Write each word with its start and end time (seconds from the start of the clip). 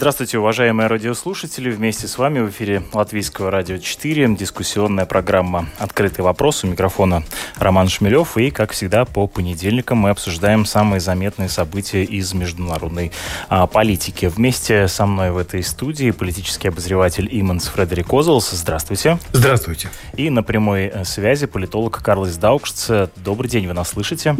Здравствуйте, 0.00 0.38
уважаемые 0.38 0.86
радиослушатели. 0.86 1.70
Вместе 1.70 2.08
с 2.08 2.16
вами 2.16 2.40
в 2.40 2.48
эфире 2.48 2.82
Латвийского 2.94 3.50
радио 3.50 3.76
4, 3.76 4.34
дискуссионная 4.34 5.04
программа 5.04 5.68
«Открытый 5.76 6.24
вопрос». 6.24 6.64
У 6.64 6.68
микрофона 6.68 7.22
Роман 7.58 7.90
Шмелев. 7.90 8.38
И, 8.38 8.50
как 8.50 8.72
всегда, 8.72 9.04
по 9.04 9.26
понедельникам 9.26 9.98
мы 9.98 10.08
обсуждаем 10.08 10.64
самые 10.64 11.00
заметные 11.00 11.50
события 11.50 12.02
из 12.02 12.32
международной 12.32 13.12
а, 13.50 13.66
политики. 13.66 14.24
Вместе 14.24 14.88
со 14.88 15.04
мной 15.04 15.32
в 15.32 15.36
этой 15.36 15.62
студии 15.62 16.12
политический 16.12 16.68
обозреватель 16.68 17.28
Иманс 17.30 17.66
Фредерик 17.66 18.10
Озелс. 18.10 18.52
Здравствуйте. 18.52 19.18
Здравствуйте. 19.32 19.90
И 20.16 20.30
на 20.30 20.42
прямой 20.42 20.86
э, 20.86 21.04
связи 21.04 21.46
политолог 21.46 22.02
Карлос 22.02 22.38
Даукшц. 22.38 22.90
Добрый 23.16 23.50
день, 23.50 23.66
вы 23.66 23.74
нас 23.74 23.90
слышите? 23.90 24.34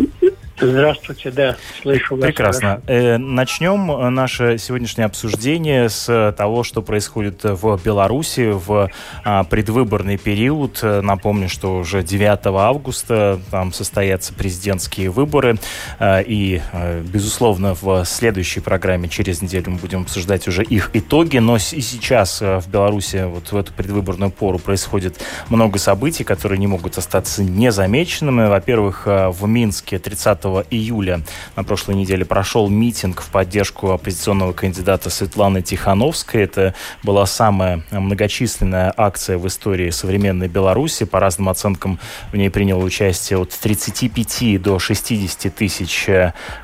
Здравствуйте, 0.60 1.30
да, 1.30 1.56
слышу 1.80 2.16
вас. 2.16 2.24
Прекрасно. 2.26 2.82
Э, 2.86 3.16
начнем 3.16 3.90
э, 3.90 4.10
наше 4.10 4.58
сегодняшнее 4.58 5.06
обсуждение 5.06 5.88
с 5.88 6.34
того, 6.36 6.64
что 6.64 6.82
происходит 6.82 7.40
в 7.44 7.80
Беларуси 7.82 8.50
в 8.52 8.90
а, 9.24 9.44
предвыборный 9.44 10.18
период. 10.18 10.80
Напомню, 10.82 11.48
что 11.48 11.78
уже 11.78 12.02
9 12.02 12.46
августа 12.46 13.40
там 13.50 13.72
состоятся 13.72 14.34
президентские 14.34 15.08
выборы. 15.08 15.58
Э, 15.98 16.22
и, 16.22 16.60
безусловно, 17.04 17.74
в 17.80 18.04
следующей 18.04 18.60
программе 18.60 19.08
через 19.08 19.40
неделю 19.40 19.70
мы 19.70 19.78
будем 19.78 20.02
обсуждать 20.02 20.46
уже 20.46 20.62
их 20.62 20.90
итоги. 20.92 21.38
Но 21.38 21.56
и 21.56 21.58
сейчас 21.58 22.40
в 22.40 22.64
Беларуси 22.68 23.24
вот 23.26 23.52
в 23.52 23.56
эту 23.56 23.72
предвыборную 23.72 24.30
пору 24.30 24.58
происходит 24.58 25.20
много 25.48 25.78
событий, 25.78 26.24
которые 26.24 26.58
не 26.58 26.66
могут 26.66 26.98
остаться 26.98 27.42
незамеченными. 27.42 28.48
Во-первых, 28.48 29.06
в 29.06 29.46
Минске 29.46 29.98
30 29.98 30.49
июля 30.70 31.22
на 31.56 31.64
прошлой 31.64 31.94
неделе 31.94 32.24
прошел 32.24 32.68
митинг 32.68 33.20
в 33.22 33.30
поддержку 33.30 33.90
оппозиционного 33.92 34.52
кандидата 34.52 35.10
Светланы 35.10 35.62
Тихановской. 35.62 36.42
Это 36.42 36.74
была 37.02 37.26
самая 37.26 37.82
многочисленная 37.90 38.92
акция 38.96 39.38
в 39.38 39.46
истории 39.46 39.90
современной 39.90 40.48
Беларуси. 40.48 41.04
По 41.04 41.20
разным 41.20 41.48
оценкам 41.48 41.98
в 42.32 42.36
ней 42.36 42.50
приняло 42.50 42.82
участие 42.82 43.38
от 43.38 43.50
35 43.50 44.60
до 44.60 44.78
60 44.78 45.54
тысяч 45.54 46.06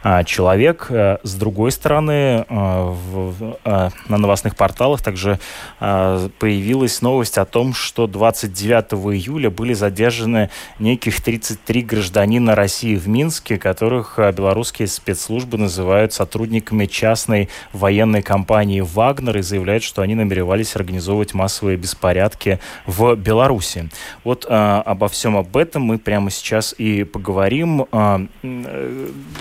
а, 0.03 0.25
человек. 0.25 0.89
С 0.91 1.35
другой 1.35 1.73
стороны, 1.73 2.45
а, 2.49 2.91
в, 2.91 3.59
на 3.65 4.19
новостных 4.19 4.57
порталах 4.57 5.03
также 5.03 5.39
появилась 5.79 7.03
новость 7.03 7.39
о 7.39 7.45
том, 7.45 7.75
что 7.75 8.07
29 8.07 9.15
июля 9.15 9.51
были 9.51 9.75
задержаны 9.75 10.51
неких 10.79 11.21
33 11.21 11.83
гражданина 11.83 12.55
России 12.55 12.97
в 12.97 13.09
Минске, 13.09 13.59
которых 13.67 14.21
э, 14.21 14.31
белорусские 14.31 14.87
спецслужбы 14.87 15.59
называют 15.59 16.13
сотрудниками 16.13 16.87
частной 16.87 17.49
военной 17.73 18.23
компании 18.23 18.81
«Вагнер» 18.81 19.39
и 19.39 19.43
заявляют, 19.43 19.83
что 19.83 20.03
они 20.03 20.15
намеревались 20.15 20.77
организовывать 20.77 21.35
массовые 21.35 21.77
беспорядки 21.77 22.61
в 22.87 23.17
Беларуси. 23.17 23.91
Вот 24.23 24.47
а, 24.49 24.83
обо 24.83 25.09
всем 25.09 25.37
об 25.37 25.57
этом 25.57 25.83
мы 25.83 25.99
прямо 25.99 26.31
сейчас 26.31 26.77
и 26.79 27.03
поговорим. 27.03 27.87
А, 27.91 28.25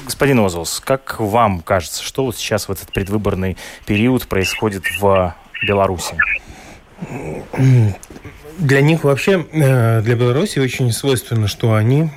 господин 0.06 0.40
Озолс, 0.40 0.80
как 0.80 1.20
вам 1.20 1.62
кажется, 1.62 2.02
что 2.02 2.26
вот 2.26 2.36
сейчас 2.36 2.68
в 2.68 2.72
этот 2.72 2.92
предвыборный 2.92 3.58
период 3.86 4.26
происходит 4.26 4.86
в 5.00 5.36
Беларуси? 5.68 6.18
Для 8.58 8.82
них 8.82 9.04
вообще, 9.04 9.46
для 9.52 10.16
Беларуси 10.16 10.58
очень 10.58 10.92
свойственно, 10.92 11.48
что 11.48 11.76
они 11.76 12.10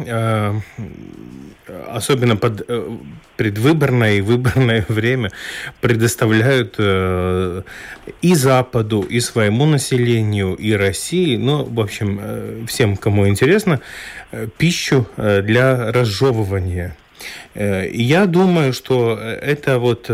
особенно 1.90 2.36
под 2.36 2.64
э, 2.68 2.96
предвыборное 3.36 4.14
и 4.14 4.20
выборное 4.20 4.84
время 4.88 5.30
предоставляют 5.80 6.74
э, 6.78 7.62
и 8.22 8.34
Западу, 8.34 9.02
и 9.02 9.20
своему 9.20 9.66
населению, 9.66 10.54
и 10.54 10.72
России, 10.72 11.36
ну, 11.36 11.64
в 11.64 11.80
общем, 11.80 12.18
э, 12.22 12.64
всем, 12.66 12.96
кому 12.96 13.28
интересно, 13.28 13.80
пищу 14.58 15.06
для 15.16 15.90
разжевывания. 15.90 16.96
Я 17.54 18.26
думаю, 18.26 18.72
что 18.72 19.18
это 19.18 19.78
вот 19.78 20.10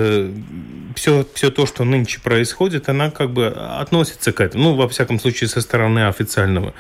все, 0.95 1.27
все 1.35 1.51
то, 1.51 1.67
что 1.67 1.85
нынче 1.85 2.21
происходит, 2.21 2.89
она 2.89 3.11
как 3.11 3.33
бы 3.33 3.49
относится 3.49 4.33
к 4.33 4.41
этому, 4.41 4.65
ну, 4.65 4.75
во 4.77 4.89
всяком 4.89 5.19
случае, 5.19 5.49
со 5.49 5.61
стороны 5.61 6.07
официального 6.07 6.75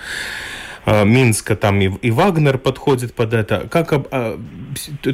Минска 0.86 1.56
там 1.56 1.80
и, 1.80 1.86
и 2.02 2.10
Вагнер 2.10 2.58
подходит 2.58 3.14
под 3.14 3.34
это. 3.34 3.66
Как 3.70 3.92
а, 3.92 4.38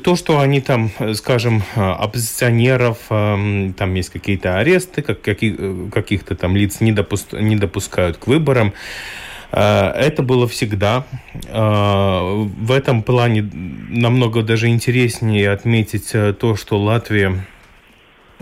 то, 0.03 0.17
что 0.17 0.41
они 0.41 0.61
там, 0.61 0.91
скажем, 1.15 1.63
оппозиционеров, 1.75 2.99
там 3.09 3.95
есть 3.95 4.11
какие-то 4.11 4.59
аресты, 4.59 5.03
как, 5.03 5.21
каких, 5.23 5.57
каких-то 5.93 6.35
там 6.35 6.57
лиц 6.57 6.81
не, 6.81 6.93
допуск, 6.93 7.33
не 7.33 7.57
допускают 7.57 8.17
к 8.17 8.27
выборам. 8.27 8.73
Э, 9.53 9.91
это 9.91 10.23
было 10.23 10.49
всегда. 10.49 11.05
Э, 11.47 12.47
в 12.59 12.73
этом 12.73 13.03
плане 13.03 13.49
намного 13.53 14.43
даже 14.43 14.69
интереснее 14.69 15.51
отметить 15.51 16.13
то, 16.39 16.57
что 16.57 16.79
Латвия 16.79 17.45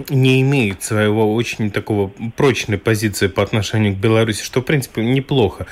не 0.08 0.40
имеет 0.42 0.82
своего 0.82 1.34
очень 1.34 1.70
такого 1.70 2.10
прочной 2.36 2.78
позиции 2.78 3.26
по 3.26 3.42
отношению 3.42 3.94
к 3.94 3.96
Беларуси, 3.96 4.42
что, 4.44 4.60
в 4.60 4.64
принципе, 4.64 5.02
неплохо, 5.02 5.66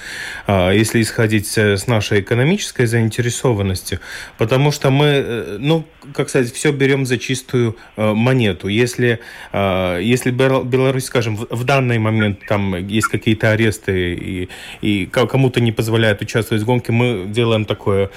а, 0.46 0.70
если 0.70 1.00
исходить 1.00 1.56
с 1.56 1.86
нашей 1.86 2.20
экономической 2.20 2.86
заинтересованности, 2.86 4.00
потому 4.38 4.72
что 4.72 4.90
мы, 4.90 5.06
э, 5.06 5.56
ну, 5.60 5.84
как 6.14 6.28
сказать, 6.28 6.52
все 6.52 6.72
берем 6.72 7.06
за 7.06 7.18
чистую 7.18 7.76
э, 7.96 8.12
монету. 8.12 8.68
Если, 8.68 9.20
а, 9.52 9.98
если 9.98 10.30
Беларусь, 10.30 11.04
скажем, 11.04 11.36
в 11.36 11.64
данный 11.64 11.98
момент 11.98 12.40
там 12.48 12.86
есть 12.86 13.08
какие-то 13.08 13.50
аресты 13.50 14.14
и, 14.14 14.48
и 14.80 15.06
кому-то 15.06 15.60
не 15.60 15.72
позволяют 15.72 16.22
участвовать 16.22 16.62
в 16.62 16.66
гонке, 16.66 16.92
мы 16.92 17.26
делаем 17.26 17.64
такое 17.64 18.10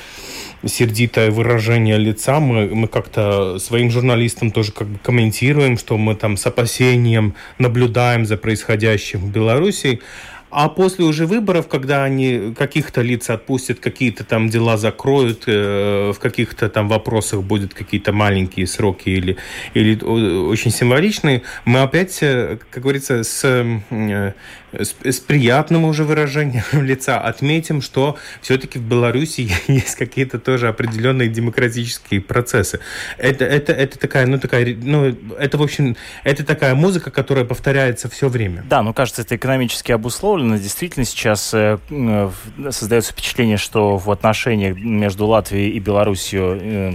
сердитое 0.66 1.32
выражение 1.32 1.98
лица. 1.98 2.40
Мы, 2.40 2.68
мы 2.68 2.88
как-то 2.88 3.60
своим 3.60 3.92
журналистам 3.92 4.52
тоже 4.52 4.72
как 4.72 4.88
бы 4.88 5.00
комментируем, 5.00 5.78
что 5.78 5.98
мы 5.98 6.16
там 6.16 6.38
с 6.38 6.46
опасением 6.46 7.36
наблюдаем 7.58 8.26
за 8.26 8.38
происходящим 8.38 9.20
в 9.20 9.32
Беларуси. 9.32 10.02
А 10.52 10.68
после 10.68 11.06
уже 11.06 11.28
выборов, 11.28 11.68
когда 11.68 12.04
они 12.04 12.56
каких-то 12.58 13.02
лиц 13.02 13.30
отпустят, 13.30 13.80
какие-то 13.80 14.24
там 14.24 14.50
дела 14.50 14.78
закроют, 14.78 15.44
э, 15.46 16.12
в 16.16 16.20
каких-то 16.20 16.70
там 16.70 16.88
вопросах 16.88 17.44
будут 17.44 17.76
какие-то 17.76 18.14
маленькие 18.14 18.66
сроки 18.66 19.10
или, 19.10 19.38
или 19.76 20.04
очень 20.04 20.72
символичные, 20.72 21.44
мы 21.66 21.82
опять, 21.82 22.18
э, 22.22 22.58
как 22.72 22.82
говорится, 22.82 23.24
с, 23.24 23.44
э, 23.46 24.34
с, 24.74 24.96
с 25.04 25.20
приятным 25.20 25.86
уже 25.86 26.04
выражением 26.04 26.64
лица 26.84 27.20
отметим, 27.20 27.82
что 27.82 28.18
все-таки 28.42 28.80
в 28.80 28.84
Беларуси 28.84 29.52
есть 29.68 29.96
какие-то 29.96 30.40
тоже 30.40 30.68
определенные 30.68 31.30
демократические 31.30 32.22
процессы. 32.22 32.80
Это, 33.20 33.46
это, 33.46 33.72
это 33.74 34.00
такая, 34.00 34.26
ну, 34.26 34.40
такая, 34.40 34.76
ну, 34.76 35.16
это, 35.38 35.60
в 35.60 35.62
общем, 35.62 35.96
это 36.24 36.44
такая 36.44 36.74
музыка, 36.74 37.12
которая 37.12 37.46
повторяется 37.46 38.10
все 38.10 38.30
время. 38.30 38.66
Да, 38.68 38.82
ну, 38.82 38.94
кажется, 38.96 39.22
это 39.22 39.36
экономически 39.36 39.92
обусловлено 39.92 40.39
обусловлено. 40.40 40.58
Действительно, 40.58 41.06
сейчас 41.06 41.54
э, 41.54 41.78
э, 41.90 42.32
создается 42.72 43.12
впечатление, 43.12 43.58
что 43.58 43.98
в 43.98 44.10
отношениях 44.12 44.78
между 44.78 45.26
Латвией 45.28 45.72
и 45.72 45.80
Беларусью 45.80 46.58
э, 46.62 46.94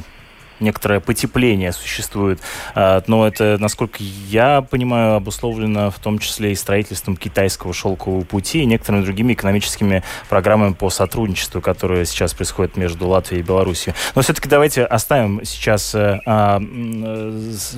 некоторое 0.65 1.01
потепление 1.01 1.73
существует. 1.73 2.41
А, 2.75 3.03
но 3.07 3.27
это, 3.27 3.57
насколько 3.61 3.99
я 4.01 4.63
понимаю, 4.63 5.15
обусловлено 5.15 5.91
в 5.91 5.99
том 5.99 6.19
числе 6.19 6.53
и 6.53 6.55
строительством 6.55 7.17
китайского 7.17 7.73
шелкового 7.73 8.25
пути 8.25 8.63
и 8.63 8.67
некоторыми 8.67 9.05
другими 9.05 9.35
экономическими 9.35 10.03
программами 10.29 10.73
по 10.73 10.91
сотрудничеству, 10.91 11.61
которые 11.61 12.07
сейчас 12.07 12.35
происходят 12.35 12.77
между 12.77 13.07
Латвией 13.07 13.43
и 13.43 13.45
Беларусью. 13.45 13.95
Но 14.15 14.23
все-таки 14.23 14.49
давайте 14.49 14.85
оставим 14.85 15.45
сейчас 15.45 15.95
э, 15.95 16.19
а, 16.27 16.61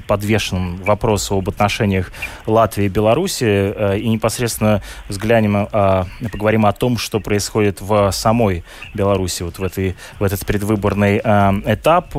подвешенным 0.06 0.76
вопрос 0.78 1.30
об 1.30 1.48
отношениях 1.48 2.12
Латвии 2.46 2.86
и 2.86 2.88
Беларуси 2.88 3.44
э, 3.44 3.98
и 3.98 4.08
непосредственно 4.08 4.82
взглянем, 5.08 5.68
а, 5.72 6.06
поговорим 6.32 6.66
о 6.66 6.72
том, 6.72 6.98
что 6.98 7.20
происходит 7.20 7.80
в 7.80 8.10
самой 8.12 8.64
Беларуси 8.94 9.42
вот 9.42 9.58
в, 9.58 9.64
этой, 9.64 9.96
в 10.18 10.22
этот 10.22 10.46
предвыборный 10.46 11.18
этап 11.18 12.14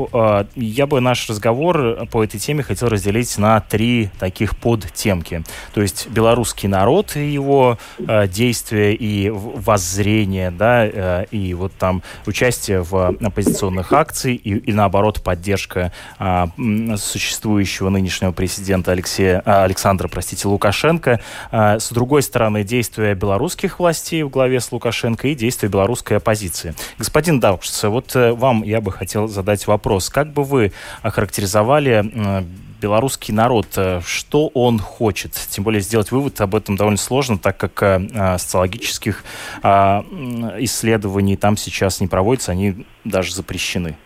я 0.57 0.87
бы 0.87 0.99
наш 0.99 1.29
разговор 1.29 2.05
по 2.11 2.23
этой 2.23 2.39
теме 2.39 2.63
хотел 2.63 2.89
разделить 2.89 3.37
на 3.37 3.59
три 3.59 4.09
таких 4.19 4.57
подтемки. 4.57 5.43
То 5.73 5.81
есть 5.81 6.07
белорусский 6.09 6.67
народ 6.67 7.15
и 7.15 7.27
его 7.29 7.77
э, 7.99 8.27
действия 8.27 8.93
и 8.93 9.29
воззрения, 9.29 10.51
да, 10.51 10.85
э, 10.85 11.25
и 11.31 11.53
вот 11.53 11.73
там 11.73 12.01
участие 12.25 12.81
в 12.81 13.15
оппозиционных 13.21 13.93
акциях 13.93 14.39
и, 14.43 14.57
и 14.57 14.73
наоборот 14.73 15.21
поддержка 15.21 15.91
э, 16.19 16.45
существующего 16.97 17.89
нынешнего 17.89 18.31
президента 18.31 18.91
Алексея, 18.91 19.41
э, 19.45 19.63
Александра, 19.63 20.07
простите, 20.07 20.47
Лукашенко. 20.47 21.19
Э, 21.51 21.79
с 21.79 21.91
другой 21.91 22.23
стороны, 22.23 22.63
действия 22.63 23.13
белорусских 23.15 23.79
властей 23.79 24.23
в 24.23 24.29
главе 24.29 24.59
с 24.59 24.71
Лукашенко 24.71 25.27
и 25.27 25.35
действия 25.35 25.69
белорусской 25.69 26.17
оппозиции. 26.17 26.73
Господин 26.97 27.39
Даукшиц, 27.39 27.83
вот 27.83 28.15
э, 28.15 28.31
вам 28.31 28.63
я 28.63 28.81
бы 28.81 28.91
хотел 28.91 29.27
задать 29.27 29.67
вопрос. 29.67 30.09
Как 30.09 30.31
бы 30.37 30.43
вы 30.43 30.71
охарактеризовали 31.01 32.03
э, 32.03 32.43
белорусский 32.81 33.33
народ, 33.33 33.67
э, 33.75 34.01
что 34.05 34.47
он 34.53 34.79
хочет? 34.79 35.33
Тем 35.33 35.63
более 35.63 35.81
сделать 35.81 36.11
вывод 36.11 36.39
об 36.41 36.55
этом 36.55 36.75
довольно 36.75 36.97
сложно, 36.97 37.37
так 37.37 37.57
как 37.57 37.81
э, 37.83 38.37
социологических 38.37 39.23
э, 39.63 39.67
исследований 40.59 41.35
там 41.37 41.57
сейчас 41.57 41.99
не 41.99 42.07
проводятся, 42.07 42.51
они 42.51 42.85
даже 43.03 43.33
запрещены. 43.33 43.97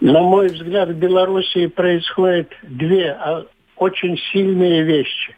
На 0.00 0.20
мой 0.22 0.48
взгляд, 0.48 0.90
в 0.90 0.94
Беларуси 0.94 1.68
происходят 1.68 2.52
две 2.62 3.12
а, 3.12 3.46
очень 3.76 4.18
сильные 4.30 4.82
вещи. 4.82 5.34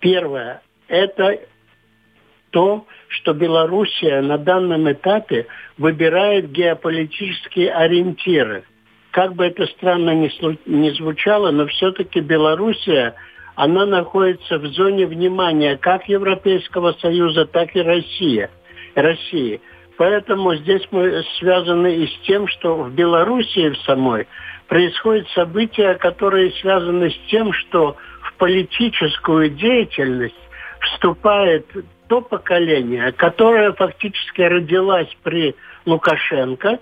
Первое– 0.00 0.60
это 0.88 1.38
то, 2.50 2.86
что 3.08 3.32
Белоруссия 3.32 4.20
на 4.20 4.36
данном 4.36 4.90
этапе 4.90 5.46
выбирает 5.78 6.50
геополитические 6.50 7.72
ориентиры. 7.72 8.64
Как 9.12 9.34
бы 9.34 9.44
это 9.44 9.66
странно 9.66 10.14
ни, 10.14 10.90
звучало, 10.96 11.50
но 11.50 11.66
все-таки 11.66 12.20
Белоруссия, 12.20 13.14
она 13.54 13.84
находится 13.84 14.58
в 14.58 14.66
зоне 14.68 15.06
внимания 15.06 15.76
как 15.76 16.08
Европейского 16.08 16.92
Союза, 16.94 17.44
так 17.44 17.76
и 17.76 17.82
России. 17.82 18.48
России. 18.94 19.60
Поэтому 19.98 20.54
здесь 20.56 20.82
мы 20.90 21.22
связаны 21.38 21.94
и 21.94 22.06
с 22.06 22.26
тем, 22.26 22.48
что 22.48 22.76
в 22.76 22.92
Белоруссии 22.94 23.68
в 23.68 23.78
самой 23.82 24.26
происходят 24.66 25.28
события, 25.34 25.94
которые 25.94 26.50
связаны 26.52 27.10
с 27.10 27.18
тем, 27.30 27.52
что 27.52 27.96
в 28.22 28.34
политическую 28.38 29.50
деятельность 29.50 30.34
вступает 30.80 31.66
то 32.08 32.22
поколение, 32.22 33.12
которое 33.12 33.72
фактически 33.72 34.40
родилось 34.40 35.14
при 35.22 35.54
Лукашенко, 35.84 36.78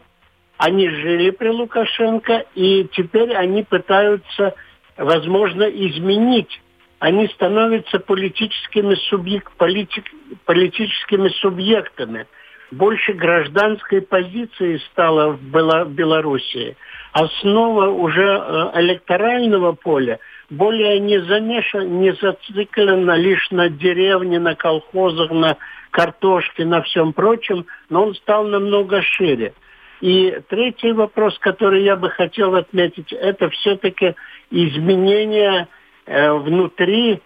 они 0.61 0.89
жили 0.89 1.31
при 1.31 1.49
Лукашенко, 1.49 2.45
и 2.55 2.87
теперь 2.93 3.35
они 3.35 3.63
пытаются, 3.63 4.55
возможно, 4.97 5.65
изменить. 5.65 6.61
Они 6.99 7.29
становятся 7.29 7.99
политическими, 7.99 8.95
субъект, 9.09 9.51
политик, 9.57 10.05
политическими 10.45 11.29
субъектами. 11.41 12.27
Больше 12.71 13.15
гражданской 13.15 14.03
позиции 14.03 14.81
стало 14.93 15.31
в 15.33 15.89
Белоруссии. 15.89 16.77
Основа 17.13 17.89
уже 17.89 18.23
э, 18.23 18.71
электорального 18.81 19.73
поля– 19.73 20.19
более 20.51 20.99
не 20.99 21.21
замешан, 21.23 22.01
не 22.01 22.13
зациклен 22.13 23.11
лишь 23.15 23.51
на 23.51 23.69
деревне, 23.69 24.39
на 24.41 24.57
колхозах, 24.57 25.31
на 25.31 25.57
картошке, 25.91 26.65
на 26.65 26.83
всем 26.83 27.13
прочем, 27.13 27.67
но 27.89 28.05
он 28.07 28.15
стал 28.17 28.45
намного 28.45 29.01
шире. 29.01 29.55
И 30.01 30.41
третий 30.49 30.93
вопрос, 30.93 31.39
который 31.39 31.85
я 31.85 31.97
бы 31.97 32.11
хотел 32.11 32.55
отметить, 32.55 33.13
это 33.13 33.51
все-таки 33.51 34.15
изменения 34.51 35.69
э, 36.07 36.33
внутри. 36.33 37.21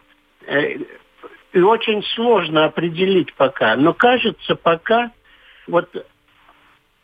Э, 0.47 0.77
и 1.53 1.61
очень 1.61 2.03
сложно 2.15 2.65
определить 2.65 3.33
пока. 3.35 3.77
Но 3.77 3.95
кажется, 3.95 4.57
пока 4.57 5.13
вот 5.69 5.89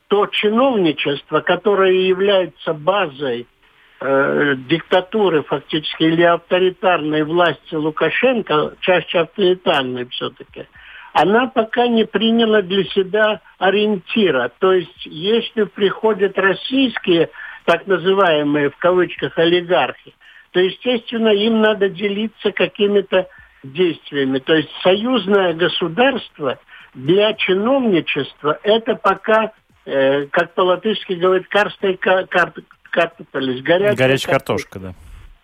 то 0.08 0.26
чиновничество, 0.26 1.38
которое 1.38 1.93
является 1.93 2.72
базой 2.72 3.46
э, 4.00 4.55
диктатуры 4.69 5.44
фактически 5.44 6.02
или 6.02 6.22
авторитарной 6.22 7.22
власти 7.22 7.76
Лукашенко, 7.76 8.75
чаще 8.81 9.20
авторитарной 9.20 10.08
все-таки, 10.08 10.67
она 11.12 11.48
пока 11.48 11.86
не 11.86 12.04
приняла 12.04 12.62
для 12.62 12.84
себя 12.84 13.40
ориентира. 13.58 14.50
То 14.58 14.72
есть, 14.72 15.06
если 15.06 15.64
приходят 15.64 16.38
российские, 16.38 17.30
так 17.64 17.86
называемые 17.86 18.70
в 18.70 18.76
кавычках 18.76 19.38
олигархи, 19.38 20.14
то, 20.52 20.60
естественно, 20.60 21.28
им 21.28 21.60
надо 21.60 21.88
делиться 21.88 22.52
какими-то 22.52 23.28
действиями. 23.62 24.38
То 24.38 24.54
есть 24.54 24.70
союзное 24.82 25.54
государство 25.54 26.58
для 26.94 27.34
чиновничества 27.34 28.58
это 28.62 28.96
пока, 28.96 29.52
э, 29.84 30.26
как 30.26 30.54
по-латышски 30.54 31.12
говорят, 31.12 31.46
карстая 31.48 31.96
карта, 31.96 32.62
картофель, 32.90 33.62
горячая, 33.62 33.96
горячая 33.96 34.32
картошка, 34.32 34.78
да. 34.78 34.94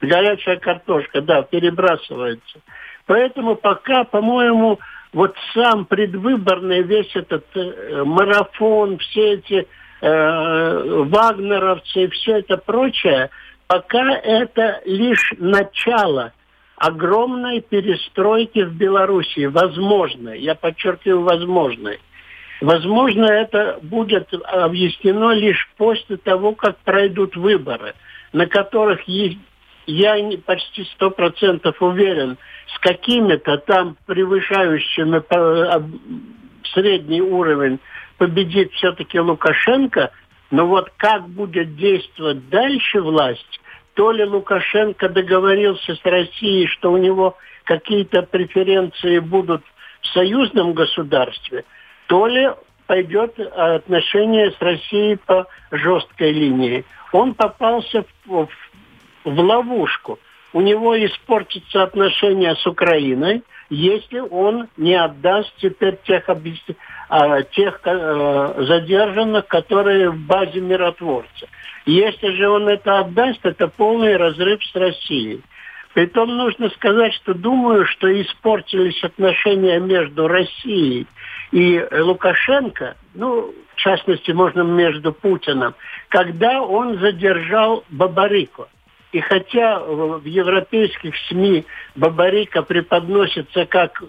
Горячая 0.01 0.57
картошка, 0.57 1.21
да, 1.23 1.43
перебрасывается. 1.43 2.61
Поэтому 3.07 3.55
пока, 3.55 4.05
по-моему, 4.05 4.79
вот 5.17 5.35
сам 5.55 5.87
предвыборный 5.87 6.83
весь 6.83 7.17
этот 7.17 7.47
э, 7.55 8.05
марафон, 8.05 8.99
все 8.99 9.37
эти 9.37 9.67
э, 10.03 11.05
вагнеровцы 11.09 12.05
и 12.05 12.09
все 12.09 12.41
это 12.41 12.59
прочее, 12.59 13.31
пока 13.67 14.15
это 14.15 14.83
лишь 14.85 15.33
начало 15.39 16.35
огромной 16.77 17.63
перестройки 17.63 18.59
в 18.59 18.75
Беларуси, 18.75 19.47
возможной, 19.47 20.39
я 20.41 20.55
подчеркиваю, 20.55 21.23
возможной. 21.23 21.99
Возможно, 22.61 23.25
это 23.25 23.79
будет 23.81 24.29
объяснено 24.35 25.31
лишь 25.33 25.67
после 25.79 26.19
того, 26.19 26.53
как 26.53 26.77
пройдут 26.81 27.37
выборы, 27.37 27.95
на 28.35 28.47
которых 28.47 29.01
я 29.87 30.17
почти 30.45 30.85
сто 30.95 31.11
процентов 31.11 31.81
уверен, 31.81 32.37
с 32.75 32.79
какими-то 32.81 33.59
там 33.59 33.97
превышающими 34.07 35.23
средний 36.73 37.21
уровень 37.21 37.79
победит 38.19 38.73
все-таки 38.73 39.21
Лукашенко, 39.21 40.11
но 40.51 40.67
вот 40.67 40.91
как 40.97 41.29
будет 41.29 41.77
действовать 41.77 42.49
дальше 42.49 43.01
власть, 43.01 43.61
то 43.95 44.11
ли 44.11 44.25
Лукашенко 44.25 45.09
договорился 45.09 45.95
с 45.95 46.05
Россией, 46.05 46.67
что 46.67 46.93
у 46.93 46.97
него 46.97 47.37
какие-то 47.65 48.23
преференции 48.23 49.19
будут 49.19 49.63
в 50.03 50.07
союзном 50.09 50.73
государстве– 50.73 51.65
то 52.07 52.27
ли 52.27 52.49
пойдет 52.87 53.39
отношение 53.39 54.53
с 54.53 54.61
Россией 54.61 55.17
по 55.17 55.47
жесткой 55.71 56.33
линии. 56.33 56.85
Он 57.13 57.35
попался 57.35 58.05
в, 58.27 58.47
в, 58.47 58.49
в 59.27 59.41
ловушку. 59.41 60.19
У 60.53 60.63
него 60.63 60.97
испортятся 61.05 61.83
отношения 61.83 62.55
с 62.55 62.67
Украиной, 62.67 63.43
если 63.69 64.21
он 64.21 64.69
не 64.77 64.95
отдаст 64.95 65.53
теперь 65.59 65.99
тех, 66.07 66.31
а, 67.09 67.43
тех 67.43 67.81
а, 67.85 68.55
задержанных, 68.67 69.47
которые 69.49 70.11
в 70.11 70.19
базе 70.19 70.61
миротворца. 70.61 71.49
Если 71.85 72.31
же 72.31 72.49
он 72.49 72.69
это 72.69 73.01
отдаст, 73.01 73.45
это 73.45 73.69
полный 73.69 74.17
разрыв 74.17 74.65
с 74.65 74.75
Россией. 74.75 75.43
Притом 75.93 76.37
нужно 76.37 76.71
сказать, 76.71 77.13
что 77.15 77.35
думаю, 77.35 77.87
что 77.87 78.09
испортились 78.23 79.03
отношения 79.03 79.81
между 79.81 80.29
Россией 80.29 81.07
и 81.53 81.83
Лукашенко, 81.91 82.97
ну, 83.15 83.53
в 83.75 83.77
частности, 83.77 84.31
можно 84.31 84.63
между 84.63 85.13
Путиным, 85.13 85.75
когда 86.09 86.63
он 86.63 86.99
задержал 86.99 87.85
Бабарико. 87.91 88.69
И 89.17 89.21
хотя 89.21 89.79
в 89.81 90.27
европейских 90.27 91.15
СМИ 91.31 91.65
Бабарика 91.95 92.61
преподносится 92.61 93.65
как 93.65 94.03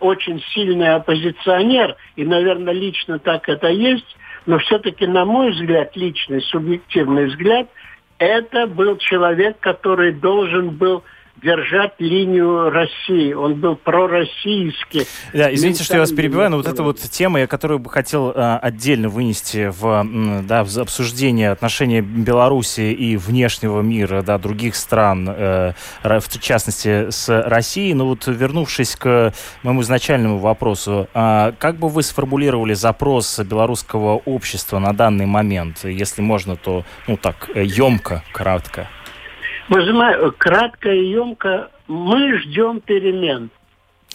очень 0.00 0.42
сильный 0.52 0.96
оппозиционер, 0.96 1.94
и, 2.16 2.24
наверное, 2.24 2.74
лично 2.74 3.20
так 3.20 3.48
это 3.48 3.68
есть, 3.68 4.16
но 4.46 4.58
все-таки, 4.58 5.06
на 5.06 5.24
мой 5.24 5.52
взгляд, 5.52 5.94
личный, 5.94 6.42
субъективный 6.42 7.26
взгляд, 7.26 7.68
это 8.18 8.66
был 8.66 8.96
человек, 8.96 9.60
который 9.60 10.10
должен 10.10 10.70
был 10.70 11.04
держать 11.42 11.94
линию 11.98 12.70
России. 12.70 13.32
Он 13.32 13.54
был 13.54 13.76
пророссийский. 13.76 15.06
Да, 15.32 15.52
извините, 15.52 15.84
что 15.84 15.94
я 15.94 16.00
вас 16.00 16.12
перебиваю, 16.12 16.50
но 16.50 16.56
вот 16.56 16.66
эта 16.66 16.82
вот 16.82 16.98
тема, 16.98 17.40
я 17.40 17.46
которую 17.46 17.78
бы 17.78 17.90
хотел 17.90 18.32
а, 18.34 18.58
отдельно 18.58 19.08
вынести 19.08 19.70
в, 19.70 20.06
да, 20.46 20.64
в 20.64 20.78
обсуждение 20.78 21.50
отношения 21.50 22.00
Беларуси 22.00 22.92
и 22.92 23.16
внешнего 23.16 23.80
мира, 23.80 24.22
да, 24.22 24.38
других 24.38 24.76
стран, 24.76 25.28
э, 25.28 25.72
в 26.02 26.40
частности 26.40 27.10
с 27.10 27.28
Россией. 27.28 27.94
Но 27.94 28.06
вот 28.06 28.26
вернувшись 28.26 28.96
к 28.96 29.32
моему 29.62 29.82
изначальному 29.82 30.38
вопросу, 30.38 31.08
а 31.14 31.52
как 31.58 31.76
бы 31.76 31.88
вы 31.88 32.02
сформулировали 32.02 32.74
запрос 32.74 33.38
белорусского 33.40 34.16
общества 34.24 34.78
на 34.78 34.92
данный 34.92 35.26
момент? 35.26 35.84
Если 35.84 36.22
можно, 36.22 36.56
то, 36.56 36.84
ну 37.06 37.16
так, 37.16 37.48
емко, 37.54 38.22
кратко. 38.32 38.88
Вы 39.68 39.84
знаете, 39.84 40.30
кратко 40.36 40.90
и 40.90 41.10
емко, 41.10 41.70
мы 41.86 42.38
ждем 42.38 42.80
перемен. 42.80 43.50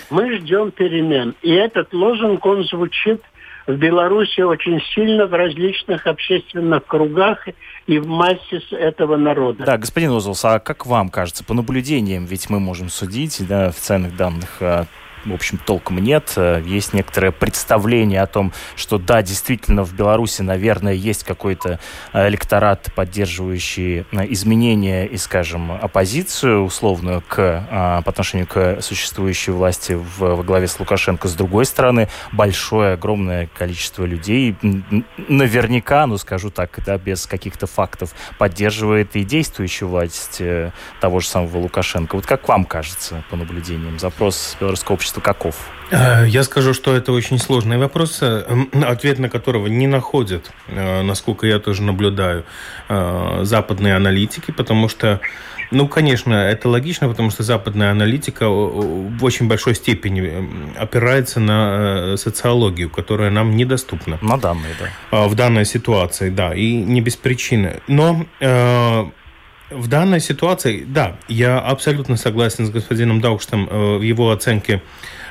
Мы 0.09 0.37
ждем 0.37 0.71
перемен. 0.71 1.35
И 1.41 1.51
этот 1.51 1.93
лозунг, 1.93 2.45
он 2.45 2.63
звучит 2.63 3.21
в 3.67 3.75
Беларуси 3.75 4.41
очень 4.41 4.81
сильно 4.93 5.25
в 5.25 5.33
различных 5.33 6.07
общественных 6.07 6.85
кругах 6.85 7.47
и 7.87 7.99
в 7.99 8.07
массе 8.07 8.61
этого 8.71 9.15
народа. 9.15 9.63
Да, 9.65 9.77
господин 9.77 10.11
Озулс, 10.11 10.43
а 10.43 10.59
как 10.59 10.85
вам 10.85 11.09
кажется, 11.09 11.43
по 11.43 11.53
наблюдениям, 11.53 12.25
ведь 12.25 12.49
мы 12.49 12.59
можем 12.59 12.89
судить, 12.89 13.45
да, 13.47 13.67
официальных 13.67 14.15
данных 14.17 14.61
а 14.61 14.85
в 15.25 15.33
общем, 15.33 15.57
толком 15.57 15.99
нет. 15.99 16.33
Э, 16.35 16.61
есть 16.65 16.93
некоторое 16.93 17.31
представление 17.31 18.21
о 18.21 18.27
том, 18.27 18.53
что 18.75 18.97
да, 18.97 19.21
действительно, 19.21 19.83
в 19.83 19.93
Беларуси, 19.93 20.41
наверное, 20.41 20.93
есть 20.93 21.23
какой-то 21.23 21.79
э, 22.11 22.27
электорат, 22.27 22.89
поддерживающий 22.95 24.05
э, 24.11 24.25
изменения 24.29 25.05
и, 25.05 25.17
скажем, 25.17 25.71
оппозицию 25.71 26.63
условную 26.63 27.21
к, 27.21 28.01
по 28.05 28.09
отношению 28.09 28.47
к 28.47 28.81
существующей 28.81 29.51
власти 29.51 29.93
в, 29.93 30.19
во 30.19 30.43
главе 30.43 30.67
с 30.67 30.79
Лукашенко. 30.79 31.27
С 31.27 31.33
другой 31.35 31.65
стороны, 31.65 32.09
большое, 32.31 32.93
огромное 32.93 33.49
количество 33.57 34.05
людей, 34.05 34.55
наверняка, 35.27 36.05
ну, 36.07 36.17
скажу 36.17 36.49
так, 36.49 36.79
да, 36.85 36.97
без 36.97 37.25
каких-то 37.25 37.67
фактов, 37.67 38.13
поддерживает 38.37 39.15
и 39.15 39.23
действующую 39.23 39.89
власть 39.89 40.41
того 40.99 41.19
же 41.19 41.27
самого 41.27 41.57
Лукашенко. 41.57 42.15
Вот 42.15 42.25
как 42.25 42.47
вам 42.47 42.65
кажется, 42.65 43.23
по 43.29 43.35
наблюдениям, 43.35 43.99
запрос 43.99 44.57
белорусского 44.59 44.95
общества 44.95 45.12
общества 45.13 45.21
каков? 45.21 45.55
Э, 45.91 46.25
я 46.27 46.43
скажу, 46.43 46.73
что 46.73 46.95
это 46.95 47.11
очень 47.11 47.39
сложный 47.39 47.77
вопрос, 47.77 48.19
э, 48.21 48.43
ответ 48.85 49.19
на 49.19 49.29
которого 49.29 49.67
не 49.67 49.87
находят, 49.87 50.51
э, 50.67 51.01
насколько 51.03 51.47
я 51.47 51.59
тоже 51.59 51.81
наблюдаю, 51.81 52.43
западные 53.41 53.95
аналитики, 53.95 54.51
потому 54.51 54.89
что 54.89 55.19
ну, 55.71 55.87
конечно, 55.87 56.33
это 56.33 56.69
логично, 56.69 57.07
потому 57.09 57.31
что 57.31 57.43
западная 57.43 57.91
аналитика 57.91 58.47
в 58.47 59.23
очень 59.23 59.47
большой 59.47 59.73
степени 59.73 60.47
опирается 60.77 61.39
на 61.39 62.15
социологию, 62.17 62.89
которая 62.89 63.31
нам 63.31 63.55
недоступна. 63.55 64.19
На 64.21 64.37
данные, 64.37 64.75
да. 64.79 65.27
В 65.27 65.35
данной 65.35 65.65
ситуации, 65.65 66.29
да, 66.29 66.53
и 66.53 66.75
не 66.75 67.01
без 67.01 67.15
причины. 67.15 67.81
Но 67.87 68.25
в 69.69 69.87
данной 69.87 70.19
ситуации, 70.19 70.83
да, 70.87 71.17
я 71.27 71.59
абсолютно 71.59 72.17
согласен 72.17 72.65
с 72.65 72.69
господином 72.69 73.21
Даукштом 73.21 73.67
в 73.67 74.01
его 74.01 74.31
оценке 74.31 74.81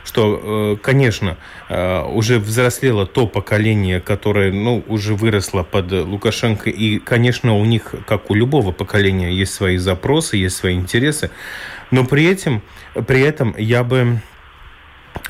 что, 0.05 0.75
э, 0.75 0.77
конечно, 0.83 1.37
э, 1.69 2.03
уже 2.03 2.39
взрослело 2.39 3.07
то 3.07 3.27
поколение, 3.27 4.01
которое, 4.01 4.53
ну, 4.53 4.83
уже 4.89 5.15
выросло 5.15 5.63
под 5.63 5.93
Лукашенко, 5.93 6.71
и, 6.71 6.99
конечно, 6.99 7.57
у 7.57 7.65
них, 7.65 7.95
как 8.07 8.31
у 8.31 8.35
любого 8.35 8.73
поколения, 8.73 9.33
есть 9.33 9.55
свои 9.55 9.77
запросы, 9.77 10.37
есть 10.37 10.57
свои 10.57 10.75
интересы, 10.75 11.31
но 11.91 12.05
при 12.05 12.25
этом, 12.25 12.63
при 13.07 13.21
этом 13.21 13.55
я 13.59 13.85
бы 13.85 14.21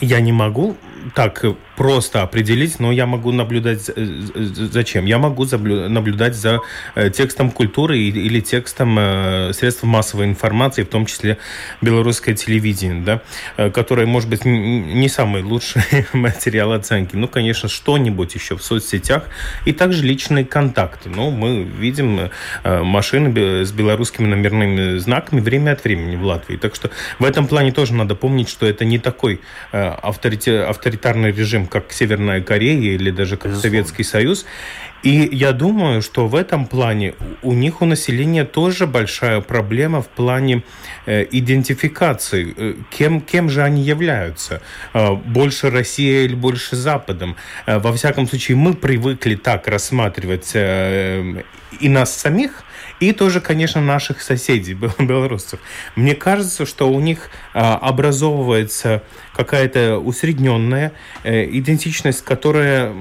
я 0.00 0.20
не 0.20 0.32
могу 0.32 0.76
так 1.14 1.44
просто 1.76 2.22
определить, 2.22 2.78
но 2.78 2.92
я 2.92 3.06
могу 3.06 3.32
наблюдать 3.32 3.90
зачем? 4.34 5.06
Я 5.06 5.18
могу 5.18 5.44
наблюдать 5.46 6.34
за 6.34 6.60
э, 6.94 7.10
текстом 7.10 7.50
культуры 7.50 7.98
или 7.98 8.40
текстом 8.40 8.96
э, 8.98 9.52
средств 9.52 9.82
массовой 9.82 10.26
информации, 10.26 10.82
в 10.82 10.88
том 10.88 11.06
числе 11.06 11.38
белорусское 11.80 12.34
телевидение, 12.34 13.02
да, 13.02 13.22
э, 13.56 13.70
которое, 13.70 14.06
может 14.06 14.28
быть, 14.28 14.44
не 14.44 15.08
самый 15.08 15.42
лучший 15.42 15.82
материал 16.12 16.72
оценки. 16.72 17.16
Ну, 17.16 17.28
конечно, 17.28 17.68
что-нибудь 17.68 18.34
еще 18.34 18.56
в 18.56 18.62
соцсетях. 18.62 19.24
И 19.64 19.72
также 19.72 20.04
личные 20.04 20.44
контакты. 20.44 21.08
Ну, 21.08 21.30
мы 21.30 21.62
видим 21.62 22.30
машины 22.64 23.64
с 23.64 23.72
белорусскими 23.72 24.26
номерными 24.26 24.98
знаками 24.98 25.40
время 25.40 25.72
от 25.72 25.84
времени 25.84 26.16
в 26.16 26.24
Латвии. 26.24 26.56
Так 26.56 26.74
что 26.74 26.90
в 27.18 27.24
этом 27.24 27.46
плане 27.46 27.72
тоже 27.72 27.94
надо 27.94 28.14
помнить, 28.14 28.48
что 28.48 28.66
это 28.66 28.84
не 28.84 28.98
такой 28.98 29.40
авторитарный 30.92 31.32
режим, 31.32 31.66
как 31.66 31.92
Северная 31.92 32.40
Корея 32.40 32.94
или 32.94 33.10
даже 33.10 33.36
как 33.36 33.52
Безусловно. 33.52 33.70
Советский 33.70 34.04
Союз. 34.04 34.46
И 35.02 35.28
я 35.32 35.52
думаю, 35.52 36.00
что 36.00 36.28
в 36.28 36.34
этом 36.34 36.66
плане 36.66 37.14
у 37.42 37.52
них 37.54 37.82
у 37.82 37.86
населения 37.86 38.44
тоже 38.44 38.86
большая 38.86 39.40
проблема 39.40 40.00
в 40.00 40.08
плане 40.08 40.62
э, 41.06 41.26
идентификации, 41.32 42.54
э, 42.56 42.74
кем, 42.90 43.20
кем 43.20 43.50
же 43.50 43.62
они 43.62 43.82
являются, 43.82 44.60
э, 44.94 45.12
больше 45.14 45.70
Россия 45.70 46.24
или 46.24 46.34
больше 46.34 46.76
Западом. 46.76 47.36
Э, 47.66 47.78
во 47.78 47.92
всяком 47.92 48.28
случае, 48.28 48.56
мы 48.56 48.74
привыкли 48.74 49.34
так 49.34 49.66
рассматривать 49.66 50.52
э, 50.54 51.42
и 51.80 51.88
нас 51.88 52.16
самих, 52.16 52.62
и 53.02 53.12
тоже, 53.12 53.40
конечно, 53.40 53.80
наших 53.80 54.22
соседей, 54.22 54.74
белорусов. 55.00 55.58
Мне 55.96 56.14
кажется, 56.14 56.64
что 56.64 56.88
у 56.88 57.00
них 57.00 57.30
а, 57.52 57.76
образовывается 57.76 59.02
какая-то 59.34 59.98
усредненная 59.98 60.92
э, 61.24 61.46
идентичность, 61.50 62.22
которая, 62.22 62.92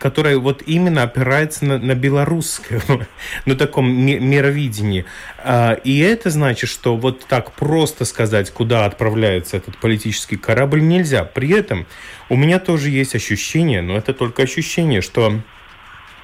которая 0.00 0.38
вот 0.38 0.62
именно 0.64 1.02
опирается 1.02 1.66
на, 1.66 1.78
на 1.78 1.94
белорусское, 1.94 2.80
на 3.44 3.54
таком 3.54 3.92
мировидении. 3.92 5.04
А, 5.38 5.72
и 5.72 5.98
это 5.98 6.30
значит, 6.30 6.70
что 6.70 6.96
вот 6.96 7.26
так 7.26 7.52
просто 7.52 8.06
сказать, 8.06 8.50
куда 8.50 8.86
отправляется 8.86 9.58
этот 9.58 9.76
политический 9.76 10.36
корабль, 10.36 10.82
нельзя. 10.82 11.24
При 11.24 11.50
этом 11.50 11.86
у 12.30 12.36
меня 12.36 12.58
тоже 12.58 12.88
есть 12.88 13.14
ощущение, 13.14 13.82
но 13.82 13.98
это 13.98 14.14
только 14.14 14.44
ощущение, 14.44 15.02
что 15.02 15.42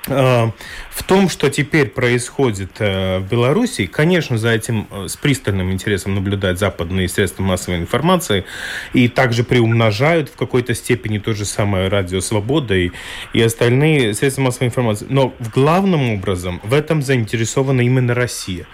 в 0.09 1.03
том, 1.07 1.29
что 1.29 1.49
теперь 1.51 1.89
происходит 1.89 2.73
э, 2.81 3.19
в 3.19 3.29
Беларуси, 3.29 3.87
конечно, 3.87 4.39
за 4.39 4.51
этим 4.51 4.89
э, 4.91 5.07
с 5.09 5.17
пристальным 5.17 5.73
интересом 5.73 6.15
наблюдают 6.15 6.59
западные 6.59 7.09
средства 7.09 7.43
массовой 7.43 7.79
информации 7.79 8.45
и 8.93 9.09
также 9.09 9.45
приумножают 9.45 10.29
в 10.29 10.37
какой-то 10.37 10.75
степени 10.75 11.19
то 11.19 11.35
же 11.35 11.45
самое 11.45 11.89
Радио 11.89 12.21
Свобода 12.21 12.75
и, 12.75 12.91
и 13.33 13.41
остальные 13.41 14.15
средства 14.15 14.43
массовой 14.43 14.69
информации. 14.69 15.07
Но 15.09 15.35
в 15.39 15.51
главном 15.51 16.11
образом 16.11 16.61
в 16.65 16.75
этом 16.75 17.03
заинтересована 17.03 17.83
именно 17.83 18.15
Россия. 18.15 18.67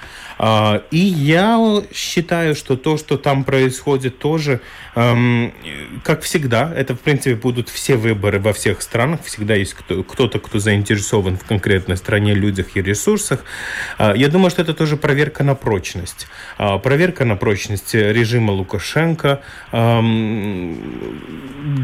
А, 0.47 0.83
и 0.91 0.99
я 0.99 1.83
считаю, 1.95 2.55
что 2.55 2.77
то, 2.77 2.99
что 2.99 3.17
там 3.17 3.45
происходит, 3.45 4.19
тоже, 4.19 4.61
эм, 4.95 5.55
как 6.03 6.21
всегда, 6.21 6.71
это, 6.77 6.95
в 6.95 7.01
принципе, 7.01 7.35
будут 7.35 7.71
все 7.71 7.97
выборы 7.97 8.39
во 8.41 8.53
всех 8.53 8.83
странах. 8.83 9.21
Всегда 9.25 9.55
есть 9.55 9.75
кто-то, 9.75 10.39
кто 10.39 10.59
заинтересован 10.59 11.39
в 11.39 11.45
конкретной 11.45 11.97
стране, 11.97 12.35
людях 12.35 12.77
и 12.77 12.83
ресурсах. 12.83 13.43
А, 13.97 14.13
я 14.15 14.29
думаю, 14.29 14.51
что 14.51 14.61
это 14.61 14.75
тоже 14.75 14.99
проверка 14.99 15.45
на 15.45 15.55
прочность. 15.55 16.27
А, 16.59 16.77
проверка 16.77 17.25
на 17.25 17.37
прочность 17.37 17.95
режима 17.95 18.51
Лукашенко. 18.51 19.41
Эм, 19.73 20.77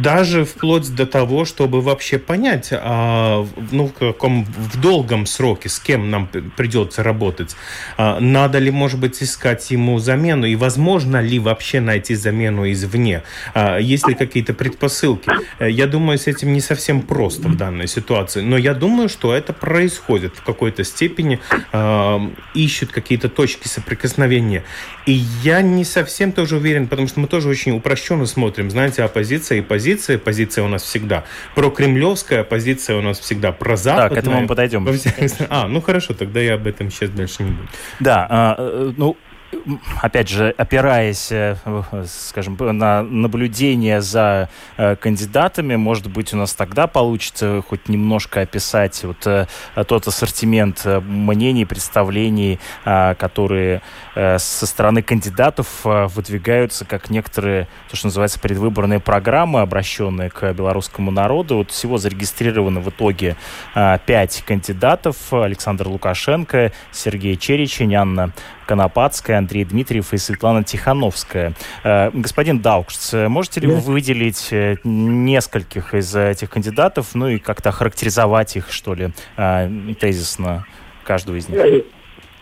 даже 0.03 0.45
вплоть 0.45 0.95
до 0.95 1.07
того, 1.07 1.47
чтобы 1.47 1.81
вообще 1.81 2.19
понять, 2.19 2.71
ну, 2.71 3.87
в 3.87 3.93
каком 3.93 4.45
в 4.45 4.79
долгом 4.79 5.25
сроке, 5.25 5.71
с 5.71 5.79
кем 5.79 6.11
нам 6.11 6.27
придется 6.27 7.03
работать. 7.03 7.57
На 7.97 8.50
надо 8.51 8.59
ли, 8.59 8.73
может 8.73 8.99
быть, 8.99 9.23
искать 9.23 9.71
ему 9.71 10.01
замену? 10.01 10.45
И 10.45 10.57
возможно 10.57 11.23
ли 11.23 11.39
вообще 11.39 11.79
найти 11.79 12.17
замену 12.17 12.69
извне? 12.73 13.23
А, 13.55 13.79
есть 13.79 14.09
ли 14.09 14.15
какие-то 14.15 14.55
предпосылки? 14.55 15.31
Э, 15.61 15.71
я 15.71 15.87
думаю, 15.87 16.19
с 16.19 16.27
этим 16.27 16.53
не 16.53 16.61
совсем 16.61 17.03
просто 17.03 17.47
в 17.47 17.57
данной 17.57 17.87
ситуации. 17.87 18.41
Но 18.41 18.57
я 18.57 18.75
думаю, 18.75 19.09
что 19.09 19.33
это 19.33 19.53
происходит 19.53 20.35
в 20.35 20.43
какой-то 20.43 20.83
степени. 20.83 21.39
А, 21.73 22.21
ищут 22.53 22.91
какие-то 22.91 23.29
точки 23.29 23.69
соприкосновения. 23.69 24.65
И 25.07 25.13
я 25.45 25.63
не 25.63 25.85
совсем 25.85 26.33
тоже 26.33 26.57
уверен, 26.57 26.89
потому 26.89 27.07
что 27.07 27.21
мы 27.21 27.29
тоже 27.29 27.49
очень 27.49 27.77
упрощенно 27.77 28.27
смотрим. 28.27 28.69
Знаете, 28.69 29.05
оппозиция 29.05 29.59
и 29.59 29.61
позиция. 29.61 30.19
Позиция 30.19 30.65
у 30.65 30.69
нас 30.69 30.83
всегда 30.83 31.23
про 31.55 31.71
кремлевская, 31.71 32.43
позиция 32.43 32.97
у 32.97 33.01
нас 33.01 33.21
всегда 33.21 33.53
про 33.53 33.77
западная. 33.77 34.09
Так, 34.09 34.19
к 34.19 34.19
этому 34.19 34.41
мы 34.41 34.49
подойдем. 34.49 34.89
А, 35.49 35.69
ну 35.69 35.81
хорошо, 35.81 36.15
тогда 36.15 36.41
я 36.41 36.55
об 36.55 36.67
этом 36.67 36.91
сейчас 36.91 37.11
дальше 37.11 37.43
не 37.43 37.51
буду. 37.51 37.69
Да, 38.01 38.27
nu, 38.97 39.17
опять 40.01 40.29
же, 40.29 40.55
опираясь, 40.57 41.29
э, 41.31 41.57
скажем, 42.07 42.57
на 42.59 43.03
наблюдение 43.03 44.01
за 44.01 44.49
э, 44.77 44.97
кандидатами, 44.97 45.77
может 45.77 46.11
быть, 46.11 46.33
у 46.33 46.37
нас 46.37 46.55
тогда 46.55 46.87
получится 46.87 47.63
хоть 47.69 47.89
немножко 47.89 48.43
описать 48.43 49.03
вот 49.05 49.27
э, 49.27 49.47
тот 49.87 50.07
ассортимент 50.07 50.85
мнений, 50.85 51.65
представлений, 51.65 52.59
которые 52.85 53.83
со 54.15 54.67
стороны 54.67 55.03
кандидатов 55.03 55.81
выдвигаются 55.85 56.85
как 56.85 57.11
некоторые, 57.11 57.69
то, 57.89 57.97
что 57.97 58.07
называется, 58.07 58.39
предвыборные 58.41 59.01
программы, 59.01 59.61
обращенные 59.61 60.31
к 60.31 60.53
белорусскому 60.53 61.11
народу. 61.11 61.57
Вот 61.57 61.71
всего 61.71 61.99
зарегистрировано 61.99 62.81
в 62.81 62.89
итоге 62.89 63.37
пять 64.07 64.43
кандидатов. 64.47 65.33
Александр 65.33 65.89
Лукашенко, 65.89 66.73
Сергей 66.93 67.37
Черечень, 67.37 67.95
Анна 67.95 68.33
Конопадская, 68.71 69.39
Андрей 69.39 69.65
Дмитриев 69.65 70.13
и 70.13 70.17
Светлана 70.17 70.63
Тихановская. 70.63 71.55
Э, 71.83 72.11
господин 72.13 72.61
Даукшц, 72.61 73.15
можете 73.27 73.59
ли 73.59 73.67
вы 73.67 73.81
выделить 73.81 74.53
э, 74.53 74.77
нескольких 74.85 75.93
из 75.93 76.15
этих 76.15 76.51
кандидатов, 76.51 77.09
ну 77.15 77.27
и 77.27 77.39
как-то 77.39 77.73
характеризовать 77.73 78.55
их, 78.55 78.71
что 78.71 78.95
ли, 78.95 79.09
э, 79.37 79.69
тезисно, 79.99 80.67
каждого 81.03 81.35
из 81.35 81.49
них? 81.49 81.85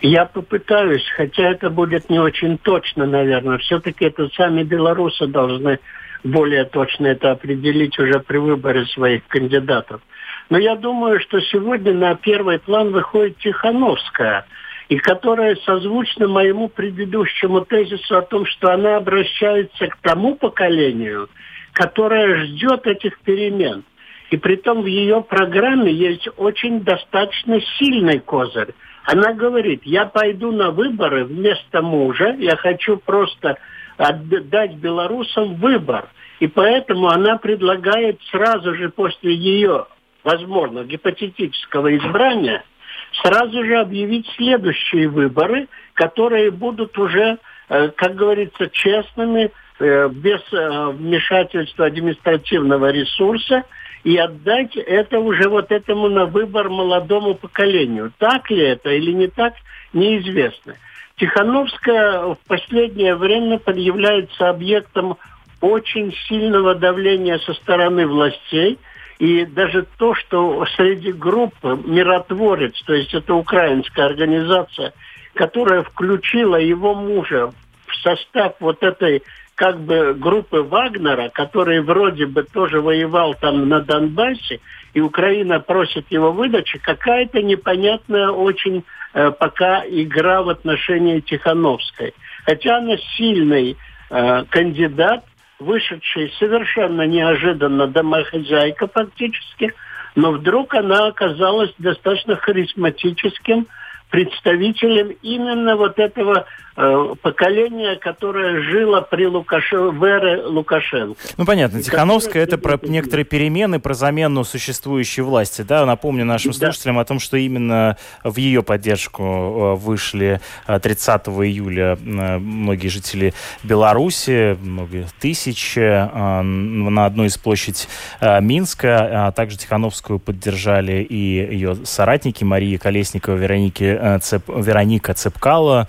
Я 0.02 0.26
попытаюсь, 0.26 1.08
хотя 1.16 1.44
это 1.44 1.70
будет 1.70 2.10
не 2.10 2.18
очень 2.18 2.58
точно, 2.58 3.06
наверное. 3.06 3.56
Все-таки 3.56 4.04
это 4.04 4.28
сами 4.36 4.64
белорусы 4.64 5.26
должны 5.28 5.78
более 6.24 6.66
точно 6.66 7.06
это 7.06 7.30
определить 7.30 7.98
уже 7.98 8.20
при 8.20 8.36
выборе 8.36 8.84
своих 8.84 9.26
кандидатов. 9.28 10.02
Но 10.50 10.58
я 10.58 10.76
думаю, 10.76 11.20
что 11.20 11.40
сегодня 11.40 11.94
на 11.94 12.14
первый 12.16 12.58
план 12.58 12.92
выходит 12.92 13.38
Тихановская– 13.38 14.44
и 14.88 14.96
которая 14.96 15.56
созвучна 15.66 16.28
моему 16.28 16.68
предыдущему 16.68 17.64
тезису 17.64 18.16
о 18.16 18.22
том, 18.22 18.46
что 18.46 18.72
она 18.72 18.96
обращается 18.96 19.86
к 19.88 19.96
тому 19.98 20.36
поколению, 20.36 21.28
которое 21.72 22.46
ждет 22.46 22.86
этих 22.86 23.20
перемен. 23.20 23.84
И 24.30 24.36
при 24.36 24.56
том 24.56 24.82
в 24.82 24.86
ее 24.86 25.22
программе 25.22 25.92
есть 25.92 26.28
очень 26.36 26.80
достаточно 26.80 27.60
сильный 27.78 28.18
козырь. 28.18 28.74
Она 29.04 29.32
говорит, 29.32 29.82
я 29.84 30.04
пойду 30.04 30.52
на 30.52 30.70
выборы 30.70 31.24
вместо 31.24 31.82
мужа, 31.82 32.34
я 32.38 32.56
хочу 32.56 32.98
просто 32.98 33.58
отдать 33.96 34.74
белорусам 34.74 35.54
выбор. 35.54 36.08
И 36.40 36.46
поэтому 36.46 37.08
она 37.08 37.36
предлагает 37.36 38.20
сразу 38.30 38.74
же 38.74 38.90
после 38.90 39.34
ее, 39.34 39.86
возможно, 40.24 40.84
гипотетического 40.84 41.94
избрания– 41.94 42.64
сразу 43.22 43.64
же 43.64 43.78
объявить 43.78 44.28
следующие 44.36 45.08
выборы, 45.08 45.68
которые 45.94 46.50
будут 46.50 46.98
уже, 46.98 47.38
э, 47.68 47.88
как 47.96 48.14
говорится, 48.14 48.68
честными, 48.68 49.50
э, 49.80 50.08
без 50.08 50.40
э, 50.52 50.90
вмешательства 50.92 51.86
административного 51.86 52.90
ресурса, 52.90 53.64
и 54.04 54.16
отдать 54.16 54.76
это 54.76 55.18
уже 55.18 55.48
вот 55.48 55.72
этому 55.72 56.08
на 56.08 56.26
выбор 56.26 56.68
молодому 56.68 57.34
поколению. 57.34 58.12
Так 58.18 58.50
ли 58.50 58.62
это 58.62 58.90
или 58.90 59.12
не 59.12 59.26
так, 59.26 59.54
неизвестно. 59.92 60.74
Тихановская 61.16 62.34
в 62.34 62.38
последнее 62.46 63.16
время 63.16 63.60
является 63.74 64.48
объектом 64.48 65.16
очень 65.60 66.14
сильного 66.28 66.76
давления 66.76 67.38
со 67.38 67.54
стороны 67.54 68.06
властей– 68.06 68.78
и 69.18 69.44
даже 69.44 69.86
то, 69.98 70.14
что 70.14 70.64
среди 70.76 71.12
группы 71.12 71.80
«Миротворец», 71.84 72.80
то 72.84 72.94
есть 72.94 73.12
это 73.14 73.34
украинская 73.34 74.06
организация, 74.06 74.92
которая 75.34 75.82
включила 75.82 76.56
его 76.56 76.94
мужа 76.94 77.52
в 77.86 77.96
состав 78.02 78.54
вот 78.60 78.82
этой 78.82 79.22
как 79.58 79.80
бы 79.80 80.14
группы 80.14 80.62
Вагнера, 80.62 81.30
который 81.30 81.80
вроде 81.80 82.26
бы 82.26 82.44
тоже 82.44 82.80
воевал 82.80 83.34
там 83.34 83.68
на 83.68 83.80
Донбассе, 83.80 84.60
и 84.94 85.00
Украина 85.00 85.58
просит 85.58 86.06
его 86.10 86.30
выдачи, 86.30 86.78
какая-то 86.78 87.42
непонятная 87.42 88.30
очень 88.30 88.84
э, 89.14 89.32
пока 89.32 89.84
игра 89.84 90.42
в 90.42 90.48
отношении 90.48 91.18
Тихановской. 91.18 92.14
Хотя 92.44 92.78
она 92.78 92.96
сильный 93.16 93.76
э, 94.10 94.44
кандидат, 94.48 95.24
вышедшая 95.58 96.30
совершенно 96.38 97.06
неожиданно 97.06 97.86
домохозяйка 97.86 98.88
фактически, 98.88 99.74
но 100.14 100.32
вдруг 100.32 100.74
она 100.74 101.08
оказалась 101.08 101.72
достаточно 101.78 102.36
харизматическим 102.36 103.66
представителем 104.10 105.16
именно 105.22 105.76
вот 105.76 105.98
этого 105.98 106.46
э, 106.78 107.14
поколения, 107.20 107.96
которое 107.96 108.62
жило 108.62 109.00
при 109.00 109.26
Лукаше... 109.26 109.76
в 109.76 110.02
эре 110.04 110.42
Лукашенко. 110.42 111.20
Ну, 111.36 111.44
понятно. 111.44 111.82
Тихановская– 111.82 112.42
это 112.44 112.56
про 112.56 112.78
некоторые 112.82 113.24
перемены, 113.24 113.80
про 113.80 113.94
замену 113.94 114.44
существующей 114.44 115.22
власти. 115.22 115.62
Да, 115.62 115.84
напомню 115.84 116.24
нашим 116.24 116.52
да. 116.52 116.58
слушателям 116.58 116.98
о 116.98 117.04
том, 117.04 117.18
что 117.18 117.36
именно 117.36 117.96
в 118.22 118.36
ее 118.36 118.62
поддержку 118.62 119.22
э, 119.22 119.74
вышли 119.74 120.40
30 120.66 121.22
э, 121.26 121.30
июля 121.30 121.98
многие 122.00 122.88
жители 122.88 123.34
Беларуси, 123.62 124.56
много 124.62 125.06
тысяч, 125.20 125.74
на 125.76 127.06
одной 127.06 127.26
из 127.26 127.36
площадь 127.36 127.88
Минска. 128.20 129.26
А 129.28 129.32
также 129.32 129.58
Тихановскую 129.58 130.18
поддержали 130.18 131.02
и 131.02 131.16
ее 131.16 131.76
соратники 131.84 132.44
Мария 132.44 132.78
Колесникова, 132.78 133.34
Вероники 133.34 134.18
Цеп, 134.20 134.44
Вероника 134.48 135.14
Цепкала, 135.14 135.88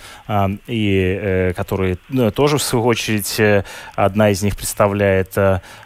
и, 0.68 0.79
э, 0.88 1.54
которые 1.54 1.98
ну, 2.10 2.32
тоже, 2.32 2.58
в 2.58 2.62
свою 2.62 2.86
очередь, 2.86 3.42
одна 3.96 4.30
из 4.30 4.44
них 4.44 4.56
представляет 4.56 5.36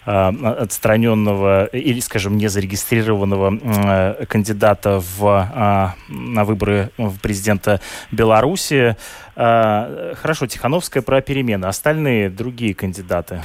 отстраненного 0.06 1.66
или, 1.66 2.00
скажем, 2.00 2.38
незарегистрированного 2.38 4.26
кандидата 4.28 5.00
в, 5.00 5.96
на 6.10 6.44
выборы 6.44 6.90
президента 7.22 7.80
Беларуси. 8.12 8.98
Хорошо, 9.36 10.48
Тихановская 10.48 11.04
про 11.04 11.22
перемены. 11.22 11.66
Остальные 11.66 12.30
другие 12.30 12.76
кандидаты? 12.76 13.42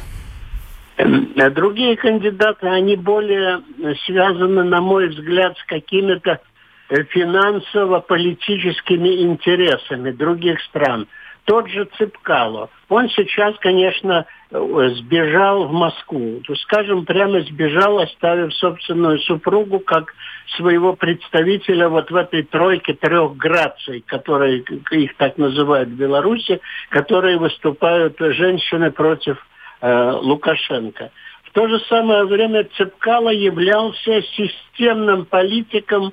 Другие 1.53 1.97
кандидаты, 1.97 2.67
они 2.67 2.97
более 2.97 3.61
связаны, 4.05 4.65
на 4.65 4.81
мой 4.81 5.07
взгляд, 5.09 5.57
с 5.57 5.65
какими-то 5.65 6.41
финансово-политическими 6.89 9.23
интересами 9.23 10.11
других 10.11 10.61
стран. 10.63 11.07
Тот 11.49 11.67
же 11.71 11.87
Цыпкало. 11.97 12.69
Он 12.91 13.09
сейчас, 13.09 13.57
конечно, 13.61 14.27
сбежал 14.51 15.65
в 15.65 15.73
Москву. 15.73 16.43
То, 16.47 16.55
скажем, 16.57 17.07
прямо 17.07 17.41
сбежал, 17.41 18.01
оставив 18.01 18.53
собственную 18.53 19.19
супругу 19.21 19.79
как 19.79 20.15
своего 20.59 20.93
представителя 20.93 21.89
вот 21.89 22.11
в 22.11 22.17
этой 22.17 22.43
тройке 22.43 22.93
трех 22.93 23.35
граций, 23.39 24.05
которые 24.07 24.63
их 24.91 25.17
так 25.17 25.39
называют 25.39 25.89
в 25.89 25.97
Беларуси, 25.97 26.61
которые 26.91 27.39
выступают 27.39 28.19
женщины 28.19 28.91
против 28.91 29.39
э, 29.81 30.11
Лукашенко. 30.21 31.11
В 31.45 31.53
то 31.53 31.67
же 31.67 31.81
самое 31.89 32.27
время 32.27 32.69
Цепкало 32.77 33.31
являлся 33.31 34.21
системным 34.37 35.25
политиком 35.25 36.13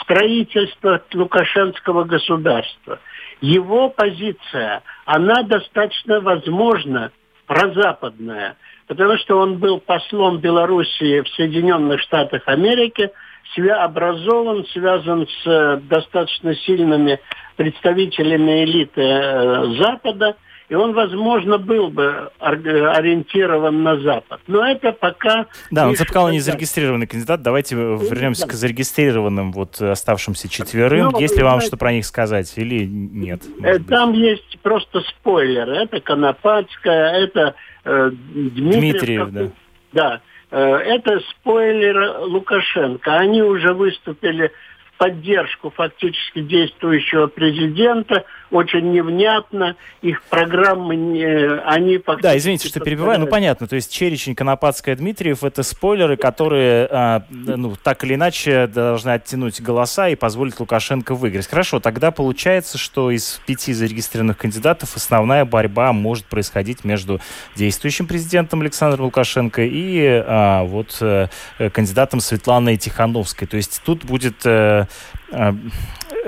строительства 0.00 1.02
лукашенского 1.12 2.04
государства. 2.04 3.00
Его 3.40 3.90
позиция, 3.90 4.82
она 5.04 5.42
достаточно 5.42 6.20
возможно 6.20 7.12
прозападная, 7.46 8.56
потому 8.86 9.16
что 9.18 9.38
он 9.38 9.58
был 9.58 9.80
послом 9.80 10.38
Белоруссии 10.38 11.20
в 11.20 11.28
Соединенных 11.28 12.00
Штатах 12.00 12.42
Америки, 12.46 13.10
образован, 13.56 14.66
связан 14.66 15.26
с 15.26 15.46
э, 15.46 15.80
достаточно 15.88 16.54
сильными 16.54 17.18
представителями 17.56 18.64
элиты 18.64 19.00
э, 19.00 19.66
Запада– 19.80 20.36
и 20.68 20.74
он, 20.74 20.92
возможно, 20.92 21.56
был 21.56 21.88
бы 21.88 22.30
ориентирован 22.38 23.82
на 23.82 23.98
Запад. 24.00 24.40
Но 24.46 24.66
это 24.66 24.92
пока... 24.92 25.46
Да, 25.70 25.88
он 25.88 25.96
Цепкало 25.96 26.28
не 26.28 26.40
зарегистрированный 26.40 27.06
кандидат. 27.06 27.40
Давайте 27.40 27.74
вернемся 27.74 28.42
да. 28.42 28.48
к 28.48 28.52
зарегистрированным 28.52 29.52
вот 29.52 29.80
оставшимся 29.80 30.48
четверым. 30.48 31.10
Ну, 31.12 31.18
Есть 31.18 31.36
ли 31.36 31.42
вам 31.42 31.60
что 31.62 31.78
про 31.78 31.92
них 31.92 32.04
сказать 32.04 32.52
или 32.56 32.84
нет? 32.84 33.42
Э, 33.62 33.78
там 33.78 34.12
быть? 34.12 34.20
есть 34.20 34.58
просто 34.60 35.00
спойлеры. 35.00 35.76
Это 35.76 36.00
Конопадская, 36.00 37.12
это 37.24 37.54
э, 37.84 38.10
Дмитриев. 38.12 39.30
Дмитриев, 39.30 39.30
да. 39.30 39.50
Да. 39.92 40.20
Э, 40.50 40.76
это 40.76 41.20
спойлер 41.30 42.18
Лукашенко. 42.20 43.16
Они 43.16 43.42
уже 43.42 43.72
выступили 43.72 44.52
в 44.92 44.98
поддержку 44.98 45.70
фактически 45.70 46.42
действующего 46.42 47.28
президента– 47.28 48.26
очень 48.50 48.92
невнятно, 48.92 49.76
их 50.02 50.22
программы, 50.24 50.96
не, 50.96 51.24
они... 51.64 52.00
Да, 52.22 52.36
извините, 52.36 52.68
что 52.68 52.80
перебиваю, 52.80 53.20
ну 53.20 53.26
понятно, 53.26 53.66
то 53.66 53.76
есть 53.76 53.92
Черечень, 53.92 54.34
Конопадская, 54.34 54.96
Дмитриев– 54.96 55.44
это 55.44 55.62
спойлеры, 55.62 56.16
которые, 56.16 56.88
а, 56.90 57.22
ну, 57.30 57.74
так 57.82 58.04
или 58.04 58.14
иначе 58.14 58.66
должны 58.66 59.10
оттянуть 59.10 59.60
голоса 59.60 60.08
и 60.08 60.14
позволить 60.14 60.58
Лукашенко 60.58 61.14
выиграть. 61.14 61.46
Хорошо, 61.46 61.80
тогда 61.80 62.10
получается, 62.10 62.78
что 62.78 63.10
из 63.10 63.40
пяти 63.46 63.72
зарегистрированных 63.72 64.38
кандидатов 64.38 64.96
основная 64.96 65.44
борьба 65.44 65.92
может 65.92 66.26
происходить 66.26 66.84
между 66.84 67.20
действующим 67.56 68.06
президентом 68.06 68.60
Александром 68.60 69.06
Лукашенко 69.06 69.62
и 69.62 70.22
а, 70.26 70.64
вот 70.64 70.98
а, 71.00 71.28
кандидатом 71.72 72.20
Светланой 72.20 72.76
Тихановской. 72.76 73.46
То 73.46 73.56
есть 73.56 73.82
тут 73.84 74.04
будет 74.04 74.44
а, 74.44 74.86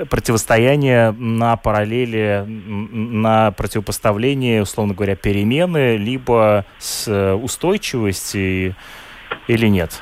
противостояние 0.09 1.11
на 1.11 1.57
параллели, 1.57 2.43
на 2.47 3.51
противопоставлении, 3.51 4.59
условно 4.59 4.93
говоря, 4.93 5.15
перемены, 5.15 5.97
либо 5.97 6.65
с 6.77 7.07
э, 7.07 7.33
устойчивости 7.33 8.75
или 9.47 9.67
нет? 9.67 10.01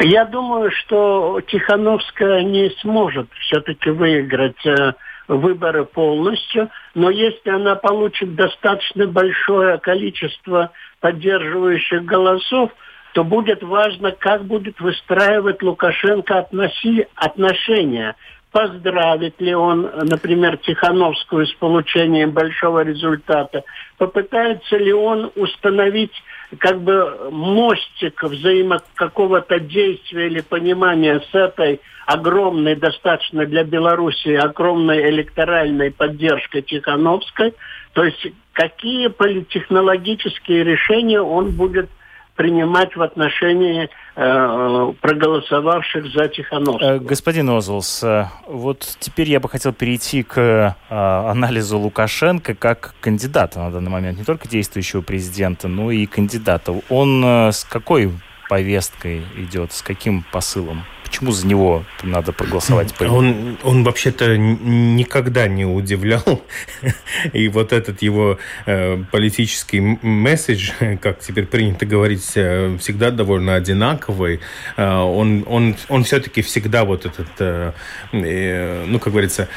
Я 0.00 0.24
думаю, 0.24 0.70
что 0.72 1.40
Тихановская 1.46 2.42
не 2.42 2.70
сможет 2.80 3.28
все-таки 3.40 3.90
выиграть 3.90 4.66
э, 4.66 4.94
выборы 5.28 5.84
полностью, 5.84 6.70
но 6.94 7.10
если 7.10 7.50
она 7.50 7.76
получит 7.76 8.34
достаточно 8.34 9.06
большое 9.06 9.78
количество 9.78 10.72
поддерживающих 11.00 12.04
голосов, 12.04 12.70
то 13.12 13.24
будет 13.24 13.62
важно, 13.62 14.10
как 14.12 14.44
будет 14.44 14.80
выстраивать 14.80 15.62
Лукашенко 15.62 16.38
относи, 16.38 17.06
отношения 17.14 18.16
поздравит 18.52 19.40
ли 19.40 19.54
он, 19.54 19.90
например, 20.04 20.58
Тихановскую 20.58 21.46
с 21.46 21.52
получением 21.54 22.30
большого 22.32 22.84
результата, 22.84 23.64
попытается 23.98 24.76
ли 24.76 24.92
он 24.92 25.32
установить 25.36 26.12
как 26.58 26.82
бы 26.82 27.30
мостик 27.30 28.22
взаимо 28.22 28.80
какого-то 28.94 29.58
действия 29.58 30.26
или 30.26 30.40
понимания 30.42 31.20
с 31.30 31.34
этой 31.34 31.80
огромной, 32.06 32.76
достаточно 32.76 33.46
для 33.46 33.64
Беларуси, 33.64 34.34
огромной 34.34 35.08
электоральной 35.08 35.90
поддержкой 35.90 36.60
Тихановской, 36.60 37.54
то 37.94 38.04
есть 38.04 38.26
какие 38.52 39.08
политтехнологические 39.08 40.64
решения 40.64 41.22
он 41.22 41.52
будет 41.52 41.88
принимать 42.34 42.96
в 42.96 43.02
отношении 43.02 43.88
э, 44.16 44.92
проголосовавших 45.00 46.06
за 46.12 46.28
Тихановского. 46.28 46.96
Э, 46.96 46.98
господин 46.98 47.50
Озлс, 47.50 48.02
э, 48.02 48.26
вот 48.46 48.96
теперь 49.00 49.28
я 49.30 49.40
бы 49.40 49.48
хотел 49.48 49.72
перейти 49.72 50.22
к 50.22 50.76
анализу 50.88 51.78
Лукашенко 51.78 52.54
как 52.54 52.94
кандидата 53.00 53.58
на 53.58 53.70
данный 53.70 53.90
момент, 53.90 54.18
не 54.18 54.24
только 54.24 54.48
действующего 54.48 55.02
президента, 55.02 55.68
но 55.68 55.90
и 55.90 56.06
кандидата. 56.06 56.74
Он 56.88 57.24
с 57.24 57.64
какой 57.64 58.12
повесткой 58.52 59.22
идет, 59.38 59.72
с 59.72 59.80
каким 59.80 60.26
посылом? 60.30 60.84
Почему 61.04 61.32
за 61.32 61.46
него 61.46 61.84
надо 62.02 62.32
проголосовать? 62.32 62.94
Он, 63.00 63.58
он 63.64 63.84
вообще-то 63.84 64.36
никогда 64.36 65.46
не 65.46 65.64
удивлял. 65.66 66.42
И 67.34 67.48
вот 67.48 67.72
этот 67.72 68.00
его 68.02 68.38
э, 68.64 69.02
политический 69.10 69.80
месседж, 69.80 70.72
как 71.02 71.20
теперь 71.20 71.46
принято 71.46 71.84
говорить, 71.84 72.32
э, 72.34 72.76
всегда 72.78 73.10
довольно 73.10 73.54
одинаковый. 73.54 74.40
Э, 74.76 75.00
он, 75.00 75.44
он, 75.46 75.76
он 75.88 76.04
все-таки 76.04 76.40
всегда 76.40 76.84
вот 76.84 77.06
этот, 77.06 77.74
ну, 78.12 78.98
как 78.98 79.12
говорится, 79.12 79.48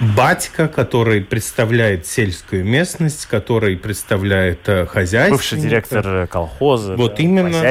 батька, 0.00 0.68
который 0.68 1.22
представляет 1.22 2.06
сельскую 2.06 2.64
местность, 2.64 3.26
который 3.26 3.76
представляет 3.76 4.68
хозяйство. 4.88 5.36
Бывший 5.36 5.60
директор 5.60 6.26
колхоза. 6.26 6.96
Вот 6.96 7.16
да, 7.16 7.22
именно, 7.22 7.62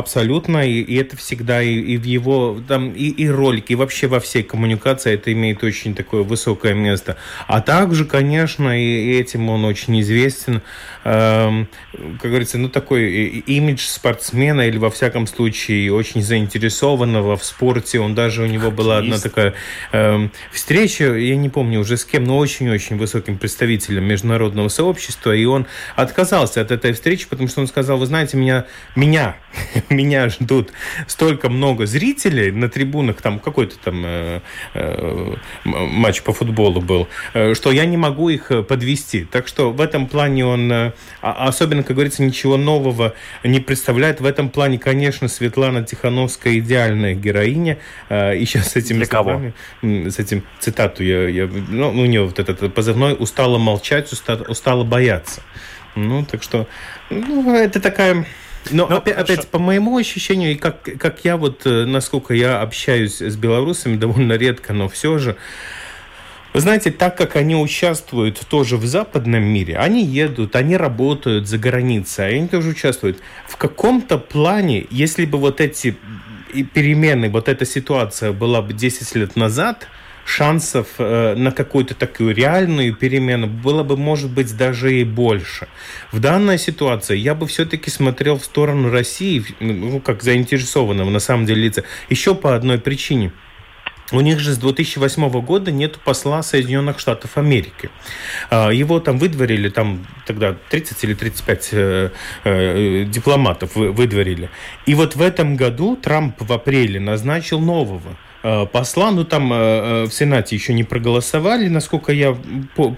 абсолютно. 0.00 0.68
И, 0.68 0.80
и 0.80 0.96
это 0.96 1.16
всегда 1.16 1.62
и, 1.62 1.74
и 1.74 1.96
в 1.96 2.04
его 2.04 2.60
там 2.66 2.92
и, 2.92 3.08
и 3.08 3.28
ролики, 3.28 3.72
и 3.72 3.74
вообще 3.76 4.08
во 4.08 4.18
всей 4.18 4.42
коммуникации 4.42 5.14
это 5.14 5.32
имеет 5.32 5.62
очень 5.62 5.94
такое 5.94 6.22
высокое 6.22 6.74
место. 6.74 7.16
А 7.46 7.60
также, 7.60 8.04
конечно, 8.04 8.78
и 8.78 9.18
этим 9.18 9.48
он 9.48 9.64
очень 9.64 10.00
известен, 10.00 10.62
эм, 11.04 11.68
как 12.20 12.30
говорится, 12.30 12.58
ну 12.58 12.68
такой 12.68 13.08
имидж 13.46 13.86
спортсмена 13.86 14.62
или 14.62 14.78
во 14.78 14.90
всяком 14.90 15.26
случае 15.26 15.92
очень 15.92 16.22
заинтересованного 16.22 17.36
в 17.36 17.44
спорте. 17.44 18.00
Он 18.00 18.14
даже 18.14 18.42
у 18.42 18.46
него 18.46 18.70
была 18.70 18.98
одна 18.98 19.18
такая 19.18 19.54
эм, 19.92 20.32
встреча, 20.52 21.14
я 21.14 21.36
не 21.36 21.48
помню 21.48 21.80
уже 21.80 21.96
с 21.96 22.04
кем, 22.04 22.24
но 22.24 22.38
очень-очень 22.38 22.96
высоким 22.96 23.38
представителем 23.38 24.04
международного 24.04 24.68
сообщества, 24.68 25.34
и 25.34 25.44
он 25.44 25.66
отказался 25.96 26.60
от 26.60 26.70
этой 26.70 26.92
встречи, 26.92 27.28
потому 27.28 27.48
что 27.48 27.60
он 27.60 27.66
сказал, 27.66 27.98
вы 27.98 28.06
знаете, 28.06 28.36
меня, 28.36 28.66
меня, 28.96 29.36
меня 30.00 30.28
ждут 30.28 30.72
столько 31.06 31.48
много 31.50 31.86
зрителей, 31.86 32.52
на 32.52 32.68
трибунах, 32.68 33.20
там 33.20 33.38
какой-то 33.38 33.76
там 33.78 34.02
э, 34.04 34.40
э, 34.74 35.34
матч 35.64 36.22
по 36.22 36.32
футболу 36.32 36.80
был, 36.80 37.08
э, 37.34 37.54
что 37.54 37.72
я 37.72 37.84
не 37.84 37.96
могу 37.96 38.28
их 38.28 38.50
э, 38.50 38.62
подвести. 38.62 39.24
Так 39.24 39.48
что 39.48 39.72
в 39.72 39.80
этом 39.80 40.06
плане 40.06 40.46
он, 40.46 40.72
э, 40.72 40.92
а, 41.22 41.48
особенно, 41.48 41.82
как 41.82 41.96
говорится, 41.96 42.22
ничего 42.22 42.56
нового 42.56 43.14
не 43.42 43.60
представляет. 43.60 44.20
В 44.20 44.26
этом 44.26 44.48
плане, 44.48 44.78
конечно, 44.78 45.28
Светлана 45.28 45.82
Тихановская 45.82 46.58
идеальная 46.58 47.14
героиня. 47.14 47.78
Э, 48.08 48.36
и 48.36 48.44
сейчас 48.44 48.72
с 48.72 48.76
этим 48.76 48.98
Для 48.98 49.06
словами, 49.06 49.54
кого? 49.80 50.10
с 50.10 50.18
этим 50.18 50.44
цитату 50.60 51.02
я, 51.02 51.28
я 51.28 51.48
ну, 51.48 51.90
у 51.90 52.06
нее 52.06 52.24
вот 52.24 52.38
этот 52.38 52.72
позывной 52.72 53.16
устала 53.18 53.58
молчать, 53.58 54.12
устала, 54.12 54.42
устала 54.44 54.84
бояться. 54.84 55.42
Ну, 55.96 56.24
так 56.24 56.44
что, 56.44 56.68
ну, 57.10 57.52
это 57.56 57.80
такая 57.80 58.24
но 58.70 58.86
ну, 58.88 58.96
опять, 58.96 59.16
опять, 59.16 59.48
по 59.48 59.58
моему 59.58 59.96
ощущению, 59.96 60.52
и 60.52 60.54
как, 60.54 60.82
как 60.82 61.24
я 61.24 61.36
вот, 61.36 61.66
э, 61.66 61.84
насколько 61.86 62.34
я 62.34 62.60
общаюсь 62.60 63.20
с 63.20 63.36
белорусами, 63.36 63.96
довольно 63.96 64.34
редко, 64.34 64.72
но 64.72 64.88
все 64.88 65.18
же, 65.18 65.36
вы 66.52 66.60
знаете, 66.60 66.90
так 66.90 67.16
как 67.16 67.36
они 67.36 67.56
участвуют 67.56 68.40
тоже 68.48 68.76
в 68.76 68.84
западном 68.84 69.42
мире, 69.42 69.78
они 69.78 70.04
едут, 70.04 70.56
они 70.56 70.76
работают 70.76 71.48
за 71.48 71.58
границей, 71.58 72.36
они 72.36 72.48
тоже 72.48 72.70
участвуют. 72.70 73.18
В 73.48 73.56
каком-то 73.56 74.18
плане, 74.18 74.86
если 74.90 75.24
бы 75.24 75.38
вот 75.38 75.60
эти 75.60 75.96
перемены, 76.74 77.30
вот 77.30 77.48
эта 77.48 77.64
ситуация 77.64 78.32
была 78.32 78.62
бы 78.62 78.72
10 78.72 79.14
лет 79.14 79.36
назад– 79.36 79.86
шансов 80.24 80.86
э, 80.98 81.34
на 81.34 81.52
какую-то 81.52 81.94
такую 81.94 82.34
реальную 82.34 82.94
перемену 82.94 83.46
было 83.46 83.82
бы, 83.82 83.96
может 83.96 84.30
быть, 84.30 84.56
даже 84.56 84.94
и 84.94 85.04
больше. 85.04 85.68
В 86.12 86.20
данной 86.20 86.58
ситуации 86.58 87.16
я 87.16 87.34
бы 87.34 87.46
все-таки 87.46 87.90
смотрел 87.90 88.38
в 88.38 88.44
сторону 88.44 88.90
России, 88.90 89.44
ну, 89.60 90.00
как 90.00 90.22
заинтересованного 90.22 91.10
на 91.10 91.20
самом 91.20 91.46
деле 91.46 91.62
лица, 91.62 91.84
еще 92.08 92.34
по 92.34 92.54
одной 92.54 92.78
причине– 92.78 93.32
у 94.12 94.20
них 94.20 94.40
же 94.40 94.52
с 94.52 94.58
2008 94.58 95.30
года 95.40 95.70
нет 95.70 95.98
посла 95.98 96.42
Соединенных 96.42 96.98
Штатов 96.98 97.38
Америки. 97.38 97.90
А, 98.50 98.70
его 98.70 98.98
там 99.00 99.18
выдворили, 99.18 99.68
там 99.68 100.06
тогда 100.26 100.56
30 100.70 101.04
или 101.04 101.14
35 101.14 101.68
э, 101.72 102.10
э, 102.44 103.04
дипломатов 103.04 103.76
выдворили. 103.76 104.50
И 104.86 104.94
вот 104.94 105.14
в 105.14 105.22
этом 105.22 105.56
году 105.56 105.96
Трамп 105.96 106.40
в 106.40 106.52
апреле 106.52 106.98
назначил 106.98 107.60
нового 107.60 108.16
посла. 108.72 109.10
Ну, 109.10 109.24
там 109.24 109.52
э, 109.52 109.56
э, 109.56 110.04
в 110.04 110.12
Сенате 110.12 110.56
еще 110.56 110.72
не 110.72 110.84
проголосовали, 110.84 111.68
насколько 111.68 112.12
я 112.12 112.36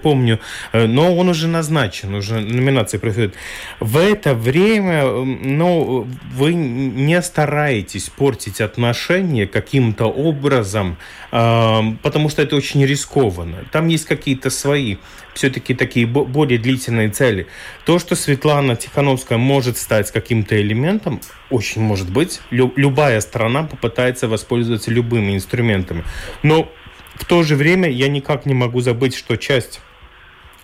помню, 0.01 0.39
но 0.73 1.15
он 1.15 1.29
уже 1.29 1.47
назначен, 1.47 2.13
уже 2.15 2.39
номинация 2.39 2.99
происходит. 2.99 3.35
В 3.79 3.97
это 3.97 4.33
время, 4.33 5.05
ну, 5.05 6.07
вы 6.33 6.53
не 6.53 7.21
стараетесь 7.21 8.09
портить 8.09 8.61
отношения 8.61 9.47
каким-то 9.47 10.05
образом, 10.05 10.97
потому 11.31 12.29
что 12.29 12.41
это 12.41 12.55
очень 12.55 12.85
рискованно. 12.85 13.65
Там 13.71 13.87
есть 13.87 14.05
какие-то 14.05 14.49
свои 14.49 14.97
все-таки 15.33 15.73
такие 15.73 16.05
более 16.05 16.59
длительные 16.59 17.09
цели. 17.09 17.47
То, 17.85 17.99
что 17.99 18.15
Светлана 18.15 18.75
Тихановская 18.75 19.37
может 19.37 19.77
стать 19.77 20.11
каким-то 20.11 20.59
элементом, 20.59 21.21
очень 21.49 21.81
может 21.81 22.11
быть. 22.11 22.41
Лю- 22.49 22.73
любая 22.75 23.19
страна 23.21 23.63
попытается 23.63 24.27
воспользоваться 24.27 24.91
любыми 24.91 25.35
инструментами. 25.35 26.03
Но 26.43 26.71
в 27.15 27.25
то 27.25 27.43
же 27.43 27.55
время 27.55 27.89
я 27.89 28.07
никак 28.07 28.45
не 28.45 28.53
могу 28.53 28.81
забыть, 28.81 29.15
что 29.15 29.37
часть 29.37 29.81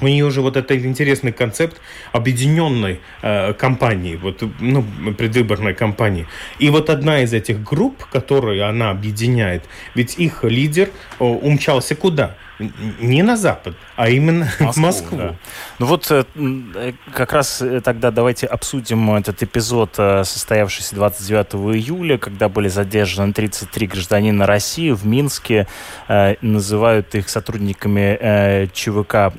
у 0.01 0.07
нее 0.07 0.29
же 0.31 0.41
вот 0.41 0.55
этот 0.55 0.71
интересный 0.71 1.31
концепт 1.31 1.81
объединенной 2.13 3.01
э, 3.21 3.53
кампании, 3.53 4.15
вот, 4.15 4.41
ну, 4.59 4.85
предвыборной 5.17 5.73
кампании. 5.73 6.25
И 6.57 6.69
вот 6.69 6.89
одна 6.89 7.21
из 7.21 7.33
этих 7.33 7.61
групп, 7.61 8.05
которую 8.05 8.65
она 8.67 8.91
объединяет, 8.91 9.65
ведь 9.95 10.17
их 10.17 10.43
лидер 10.43 10.89
э, 11.19 11.23
умчался 11.23 11.95
куда? 11.95 12.37
Не 12.59 13.23
на 13.23 13.37
Запад, 13.37 13.75
а 13.95 14.09
именно 14.09 14.45
Москву, 14.59 14.71
в 14.71 14.77
Москву. 14.77 15.17
Да. 15.17 15.35
Ну 15.79 15.85
вот 15.85 16.11
э, 16.11 16.25
э, 16.35 16.93
как 17.13 17.31
раз 17.31 17.61
э, 17.61 17.79
тогда 17.81 18.11
давайте 18.11 18.47
обсудим 18.47 19.15
этот 19.15 19.41
эпизод, 19.41 19.93
состоявшийся 19.95 20.95
29 20.95 21.75
июля, 21.75 22.17
когда 22.17 22.49
были 22.49 22.67
задержаны 22.67 23.31
33 23.33 23.87
гражданина 23.87 24.45
России 24.45 24.91
в 24.91 25.05
Минске. 25.05 25.67
Называют 26.07 27.15
их 27.15 27.29
сотрудниками 27.29 28.67
ЧВК 28.73 29.33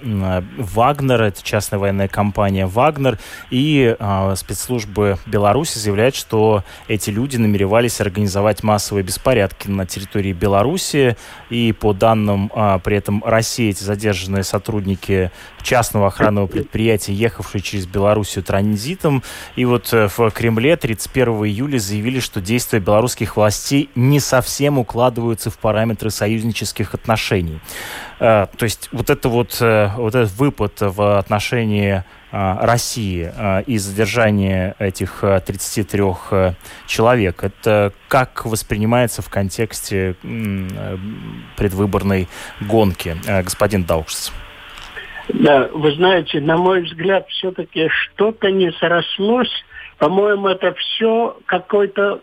«Вагнер», 0.56 1.22
это 1.22 1.42
частная 1.42 1.78
военная 1.78 2.08
компания 2.08 2.66
«Вагнер», 2.66 3.18
и 3.50 3.96
спецслужбы 4.36 5.18
Беларуси 5.26 5.78
заявляют, 5.78 6.14
что 6.14 6.64
эти 6.88 7.10
люди 7.10 7.36
намеревались 7.36 8.00
организовать 8.00 8.62
массовые 8.62 9.04
беспорядки 9.04 9.68
на 9.68 9.86
территории 9.86 10.32
Беларуси, 10.32 11.16
и 11.50 11.72
по 11.72 11.92
данным 11.92 12.50
при 12.84 12.96
этом 12.96 13.09
России 13.24 13.70
эти 13.70 13.82
задержанные 13.82 14.44
сотрудники 14.44 15.30
частного 15.62 16.08
охранного 16.08 16.46
предприятия, 16.46 17.12
ехавшие 17.12 17.60
через 17.60 17.86
Белоруссию 17.86 18.44
транзитом. 18.44 19.22
И 19.56 19.64
вот 19.64 19.92
э, 19.92 20.08
в 20.08 20.30
Кремле 20.30 20.76
31 20.76 21.44
июля 21.44 21.78
заявили, 21.78 22.20
что 22.20 22.40
действия 22.40 22.80
белорусских 22.80 23.36
властей 23.36 23.90
не 23.94 24.20
совсем 24.20 24.78
укладываются 24.78 25.50
в 25.50 25.58
параметры 25.58 26.10
союзнических 26.10 26.94
отношений. 26.94 27.60
Э, 28.20 28.46
то 28.56 28.64
есть 28.64 28.88
вот 28.92 29.10
это 29.10 29.28
вот, 29.28 29.58
э, 29.60 29.90
вот 29.96 30.14
этот 30.14 30.32
выпад 30.36 30.74
в 30.80 31.18
отношении 31.18 32.04
России 32.32 33.32
и 33.66 33.78
задержание 33.78 34.74
этих 34.78 35.24
33 35.46 36.02
человек, 36.86 37.42
это 37.42 37.92
как 38.08 38.46
воспринимается 38.46 39.22
в 39.22 39.28
контексте 39.28 40.14
предвыборной 41.56 42.28
гонки, 42.60 43.16
господин 43.42 43.84
Даушс? 43.84 44.32
Да, 45.28 45.68
вы 45.72 45.94
знаете, 45.94 46.40
на 46.40 46.56
мой 46.56 46.82
взгляд, 46.82 47.28
все-таки 47.28 47.88
что-то 47.88 48.50
не 48.50 48.72
срослось. 48.72 49.64
По-моему, 50.00 50.48
это 50.48 50.72
все 50.72 51.36
какой-то 51.44 52.22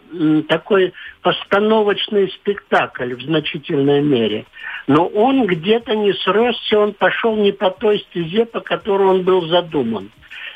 такой 0.50 0.94
постановочный 1.22 2.28
спектакль 2.30 3.14
в 3.14 3.22
значительной 3.22 4.02
мере. 4.02 4.48
Но 4.88 5.06
он 5.06 5.46
где-то 5.46 5.96
не 5.96 6.12
сросся, 6.14 6.80
он 6.80 6.94
пошел 6.94 7.36
не 7.36 7.52
по 7.52 7.70
той 7.70 8.00
стезе, 8.00 8.46
по 8.46 8.62
которой 8.62 9.08
он 9.08 9.22
был 9.22 9.46
задуман. 9.46 10.10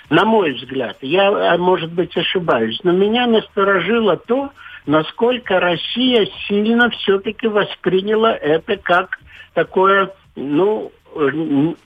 На 0.10 0.26
мой 0.26 0.54
взгляд, 0.54 0.98
я, 1.02 1.54
а, 1.54 1.58
может 1.60 1.92
быть, 1.92 2.18
ошибаюсь, 2.18 2.80
но 2.84 2.92
меня 2.92 3.28
насторожило 3.28 4.18
то, 4.18 4.50
насколько 4.88 5.60
Россия 5.60 6.28
сильно 6.48 6.90
все-таки 6.90 7.48
восприняла 7.48 8.36
это 8.36 8.78
как 8.78 9.20
такое, 9.54 10.10
ну, 10.36 10.92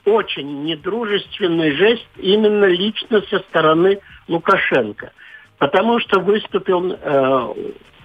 очень 0.06 0.64
недружественный 0.64 1.72
жест 1.72 2.06
именно 2.16 2.64
лично 2.64 3.20
со 3.28 3.40
стороны 3.40 3.98
Лукашенко. 4.28 5.12
Потому 5.58 6.00
что 6.00 6.20
выступил 6.20 6.92
э, 6.92 7.54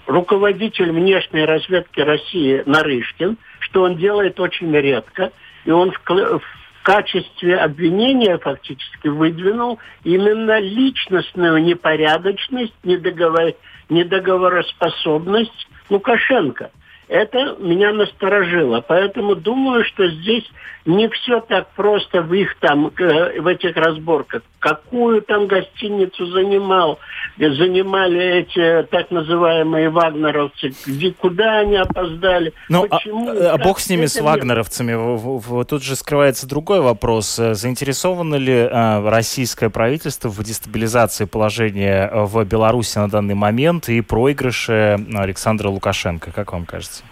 руководитель 0.08 0.92
внешней 0.92 1.46
разведки 1.46 2.00
России 2.00 2.64
Нарышкин, 2.66 3.38
что 3.60 3.84
он 3.84 3.98
делает 3.98 4.40
очень 4.40 4.74
редко, 4.76 5.32
и 5.66 5.72
он 5.72 5.92
в, 5.92 6.00
в 6.08 6.42
качестве 6.84 7.58
обвинения 7.58 8.38
фактически 8.38 9.08
выдвинул 9.08 9.80
именно 10.04 10.60
личностную 10.60 11.64
непорядочность, 11.64 12.74
недоговор... 12.84 13.54
недоговороспособность 13.90 15.68
Лукашенко. 15.90 16.72
Это 17.08 17.58
меня 17.60 17.92
насторожило. 17.92 18.80
Поэтому 18.88 19.36
думаю, 19.36 19.84
что 19.84 20.08
здесь 20.08 20.50
не 20.86 21.08
все 21.10 21.42
так 21.42 21.70
просто 21.76 22.22
в 22.22 22.34
их 22.34 22.58
там, 22.60 22.92
э, 22.98 23.40
в 23.40 23.48
этих 23.48 23.76
разборках. 23.76 24.42
Какую 24.60 25.22
там 25.22 25.48
гостиницу 25.48 26.28
занимал, 26.28 27.00
занимали 27.38 28.42
эти 28.42 28.88
так 28.90 29.12
называемые 29.12 29.90
вагнеровцы, 29.90 30.74
где, 30.86 31.12
куда 31.12 31.60
они 31.60 31.78
опоздали, 31.78 32.54
ну, 32.70 32.86
а, 32.86 32.88
почему. 32.88 33.30
А, 33.30 33.54
а 33.54 33.58
бог 33.58 33.80
с 33.80 33.90
ними, 33.90 34.06
с 34.06 34.20
вагнеровцами. 34.20 35.64
Тут 35.64 35.84
же 35.84 35.96
скрывается 35.96 36.48
другой 36.48 36.82
вопрос. 36.82 37.36
Заинтересовано 37.36 38.36
ли 38.36 38.68
а, 38.72 39.08
российское 39.10 39.70
правительство 39.70 40.30
в 40.30 40.44
дестабилизации 40.44 41.26
положения 41.26 42.10
в 42.14 42.44
Беларуси 42.44 42.98
на 42.98 43.10
данный 43.10 43.36
момент 43.36 43.90
и 43.90 44.02
проигрыше 44.02 45.00
Александра 45.14 45.70
Лукашенко? 45.70 46.32
Как 46.32 46.54
вам 46.54 46.66
кажется? 46.66 47.04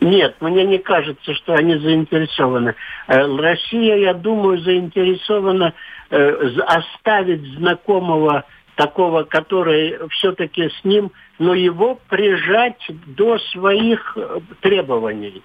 Нет, 0.00 0.36
мне 0.40 0.64
не 0.64 0.78
кажется, 0.78 1.34
что 1.34 1.54
они 1.54 1.76
заинтересованы. 1.76 2.74
Э, 3.08 3.36
Россия, 3.36 3.96
я 3.96 4.14
думаю, 4.14 4.58
заинтересована 4.60 5.74
э, 6.10 6.30
оставить 6.66 7.44
знакомого 7.56 8.44
такого, 8.74 9.24
который 9.24 9.98
все-таки 10.10 10.70
с 10.70 10.84
ним, 10.84 11.12
но 11.38 11.54
его 11.54 11.98
прижать 12.08 12.82
до 12.88 13.38
своих 13.52 14.16
э, 14.16 14.40
требований. 14.60 15.42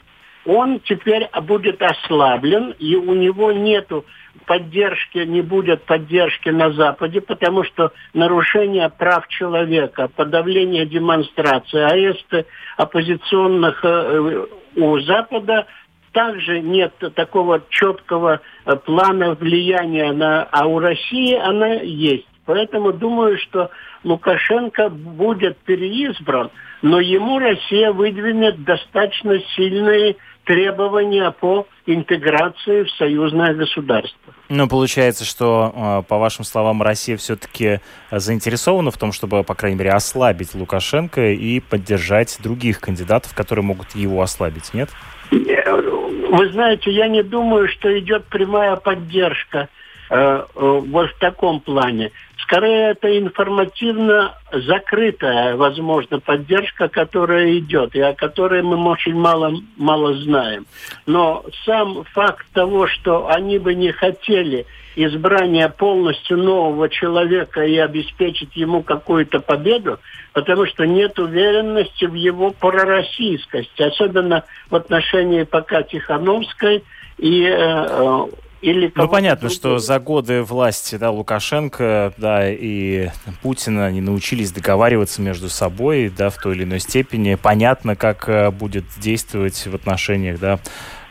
Он 0.47 0.79
теперь 0.79 1.27
будет 1.43 1.81
ослаблен, 1.81 2.73
и 2.79 2.95
у 2.95 3.13
него 3.13 3.51
нету 3.51 4.05
поддержки, 4.45 5.17
не 5.17 5.41
будет 5.41 5.83
поддержки 5.83 6.47
на 6.47 6.71
Западе, 6.71 7.19
потому 7.19 7.65
что 7.65 7.91
нарушение 8.13 8.89
прав 8.89 9.27
человека, 9.27 10.07
подавление 10.15 10.85
демонстрации, 10.85 11.81
аресты 11.81 12.45
оппозиционных 12.77 13.83
э, 13.83 14.45
у 14.77 14.99
Запада 15.01 15.67
также 16.13 16.61
нет 16.61 16.93
такого 17.15 17.61
четкого 17.67 18.39
э, 18.65 18.75
плана 18.77 19.33
влияния 19.33 20.13
на... 20.13 20.43
А 20.43 20.65
у 20.65 20.79
России 20.79 21.35
она 21.35 21.73
есть. 21.73 22.27
Поэтому 22.45 22.93
думаю, 22.93 23.37
что 23.39 23.69
Лукашенко 24.05 24.87
будет 24.89 25.57
переизбран, 25.57 26.51
но 26.81 27.01
ему 27.01 27.39
Россия 27.39 27.91
выдвинет 27.91 28.63
достаточно 28.63 29.37
сильные 29.57 30.15
требования 30.47 31.29
по 31.31 31.67
интеграции 31.85 32.83
в 32.83 32.91
союзное 32.91 33.53
государство. 33.53 34.33
Ну, 34.49 34.67
получается, 34.67 35.25
что, 35.25 35.73
а, 35.75 36.01
по 36.01 36.17
вашим 36.17 36.45
словам, 36.45 36.81
Россия 36.81 37.17
все-таки 37.17 37.81
заинтересована 38.09 38.89
в 38.89 38.97
том, 38.97 39.11
чтобы, 39.11 39.43
по 39.43 39.53
крайней 39.53 39.77
мере, 39.77 39.91
ослабить 39.91 40.55
Лукашенко 40.55 41.31
и 41.33 41.59
поддержать 41.59 42.39
других 42.41 42.79
кандидатов, 42.79 43.35
которые 43.35 43.65
могут 43.65 43.93
его 43.93 44.21
ослабить, 44.21 44.73
нет? 44.73 44.89
Вы 45.31 46.49
знаете, 46.51 46.91
я 46.91 47.07
не 47.07 47.23
думаю, 47.23 47.67
что 47.67 47.97
идет 47.99 48.25
прямая 48.25 48.77
поддержка 48.77 49.67
э, 50.09 50.15
э, 50.15 50.45
вот 50.55 51.09
в 51.09 51.19
таком 51.19 51.59
плане. 51.59 52.11
Скорее, 52.47 52.91
это 52.91 53.17
информативно 53.17 54.37
закрытая, 54.53 55.57
возможно, 55.57 56.21
поддержка, 56.21 56.87
которая 56.87 57.57
идет, 57.57 57.93
и 57.93 57.99
о 57.99 58.13
которой 58.13 58.61
мы 58.61 58.81
очень 58.89 59.15
мало, 59.15 59.53
мало 59.75 60.13
знаем. 60.13 60.65
Но 61.05 61.43
сам 61.65 62.05
факт 62.05 62.45
того, 62.53 62.87
что 62.87 63.27
они 63.27 63.59
бы 63.59 63.75
не 63.75 63.91
хотели 63.91 64.65
избрания 64.95 65.67
полностью 65.67 66.37
нового 66.37 66.87
человека 66.87 67.65
и 67.65 67.75
обеспечить 67.75 68.55
ему 68.55 68.81
какую-то 68.81 69.41
победу, 69.41 69.99
потому 70.31 70.67
что 70.67 70.85
нет 70.85 71.19
уверенности 71.19 72.05
в 72.05 72.13
его 72.13 72.51
пророссийскости, 72.51 73.81
особенно 73.81 74.45
в 74.69 74.75
отношении 74.75 75.43
пока 75.43 75.83
Тихановской 75.83 76.85
и 77.17 77.43
э, 77.43 77.55
э 77.57 78.27
или 78.61 78.91
ну, 78.95 79.07
понятно, 79.07 79.49
что 79.49 79.77
за 79.77 79.99
годы 79.99 80.41
власти 80.41 80.95
да, 80.95 81.11
Лукашенко 81.11 82.13
да, 82.17 82.49
и 82.49 83.09
Путина 83.41 83.85
они 83.85 84.01
научились 84.01 84.51
договариваться 84.51 85.21
между 85.21 85.49
собой 85.49 86.11
да, 86.15 86.29
в 86.29 86.37
той 86.37 86.55
или 86.55 86.63
иной 86.63 86.79
степени. 86.79 87.35
Понятно, 87.35 87.95
как 87.95 88.27
э, 88.27 88.49
будет 88.49 88.85
действовать 88.97 89.67
в 89.67 89.75
отношениях 89.75 90.39
да, 90.39 90.59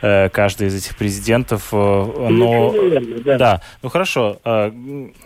каждый 0.01 0.67
из 0.67 0.75
этих 0.75 0.95
президентов. 0.95 1.69
Э, 1.71 2.27
но... 2.29 2.73
Да. 3.25 3.37
да. 3.37 3.61
Ну 3.81 3.89
хорошо. 3.89 4.39
Э, 4.45 4.71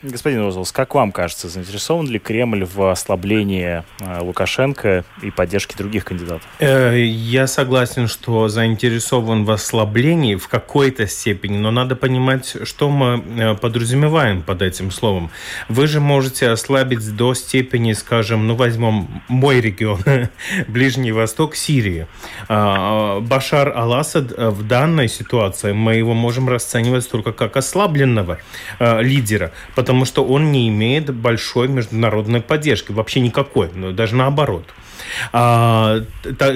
господин 0.02 0.42
Розовс, 0.42 0.72
как 0.72 0.96
вам 0.96 1.12
кажется, 1.12 1.50
заинтересован 1.50 2.08
ли 2.08 2.20
Кремль 2.20 2.66
в 2.66 2.90
ослаблении 2.90 3.84
Лукашенко 4.22 5.04
и 5.22 5.32
поддержке 5.32 5.76
других 5.78 6.06
кандидатов? 6.06 6.48
Я 6.60 7.48
согласен, 7.48 8.08
что 8.08 8.48
заинтересован 8.48 9.46
в 9.46 9.52
ослаблении 9.52 10.36
в 10.36 10.48
какой-то 10.48 11.08
степени, 11.08 11.58
но 11.58 11.72
надо 11.72 11.96
понимать, 11.96 12.56
что 12.64 12.90
мы 12.90 13.56
подразумеваем 13.56 14.42
под 14.42 14.62
этим 14.62 14.92
словом. 14.92 15.32
Вы 15.70 15.88
же 15.88 16.00
можете 16.00 16.50
ослабить 16.50 17.16
до 17.16 17.34
степени, 17.34 17.94
скажем, 17.94 18.48
ну 18.48 18.56
возьмем 18.56 19.22
мой 19.28 19.62
регион, 19.62 20.00
Ближний 20.68 21.12
Восток, 21.12 21.56
Сирии. 21.56 22.08
А, 22.48 23.20
Башар 23.20 23.70
Ал-Асад 23.76 24.32
в 24.32 24.61
в 24.62 24.68
данной 24.68 25.08
ситуации 25.08 25.74
мы 25.74 25.96
его 25.96 26.14
можем 26.14 26.48
расценивать 26.48 27.10
только 27.10 27.32
как 27.32 27.58
ослабленного 27.58 28.38
э, 28.80 29.02
лидера, 29.02 29.52
потому 29.76 30.06
что 30.06 30.24
он 30.24 30.52
не 30.52 30.70
имеет 30.70 31.14
большой 31.14 31.68
международной 31.68 32.42
поддержки, 32.42 32.92
вообще 32.92 33.20
никакой, 33.22 33.70
но 33.74 33.92
даже 33.92 34.16
наоборот. 34.16 34.64
А, 35.32 36.04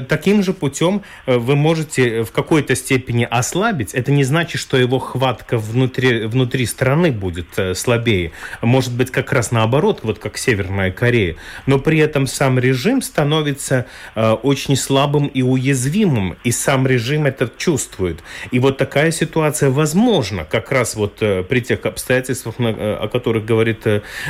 таким 0.07 0.43
же 0.43 0.53
путем 0.53 1.03
э, 1.25 1.37
вы 1.37 1.55
можете 1.55 2.23
в 2.23 2.31
какой-то 2.31 2.75
степени 2.75 3.27
ослабить. 3.29 3.93
Это 3.93 4.11
не 4.11 4.23
значит, 4.23 4.61
что 4.61 4.77
его 4.77 4.99
хватка 4.99 5.57
внутри, 5.57 6.25
внутри 6.25 6.65
страны 6.65 7.11
будет 7.11 7.47
э, 7.57 7.73
слабее. 7.73 8.31
Может 8.61 8.93
быть, 8.93 9.11
как 9.11 9.31
раз 9.31 9.51
наоборот, 9.51 10.01
вот 10.03 10.19
как 10.19 10.37
Северная 10.37 10.91
Корея. 10.91 11.35
Но 11.65 11.79
при 11.79 11.99
этом 11.99 12.27
сам 12.27 12.59
режим 12.59 13.01
становится 13.01 13.85
э, 14.15 14.31
очень 14.31 14.75
слабым 14.75 15.27
и 15.27 15.41
уязвимым, 15.41 16.37
и 16.43 16.51
сам 16.51 16.87
режим 16.87 17.25
это 17.25 17.49
чувствует. 17.57 18.19
И 18.51 18.59
вот 18.59 18.77
такая 18.77 19.11
ситуация 19.11 19.69
возможна 19.69 20.45
как 20.45 20.71
раз 20.71 20.95
вот 20.95 21.17
при 21.17 21.61
тех 21.61 21.85
обстоятельствах, 21.85 22.55
о 22.59 23.07
которых 23.11 23.45
говорит 23.45 23.85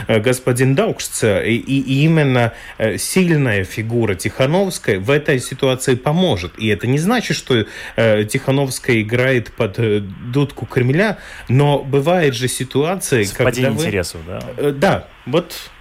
господин 0.07 0.75
Даукшц. 0.75 1.23
И, 1.23 1.55
и 1.55 2.03
именно 2.03 2.53
сильная 2.97 3.63
фигура 3.63 4.04
Тихановской 4.13 4.99
в 4.99 5.09
этой 5.09 5.39
ситуации 5.39 5.95
поможет. 5.95 6.59
И 6.59 6.67
это 6.67 6.85
не 6.85 6.99
значит, 6.99 7.35
что 7.35 7.65
э, 7.95 8.23
Тихановская 8.25 9.01
играет 9.01 9.51
под 9.51 9.79
э, 9.79 10.01
дудку 10.01 10.67
Кремля, 10.67 11.17
но 11.49 11.79
бывает 11.79 12.35
же 12.35 12.47
ситуация, 12.47 13.25
Совпадение 13.25 13.69
когда 13.69 13.77
вы... 13.79 13.85
интересов, 13.85 14.21
да? 14.27 14.39
Э, 14.57 14.71
да, 14.71 15.07
вот 15.25 15.71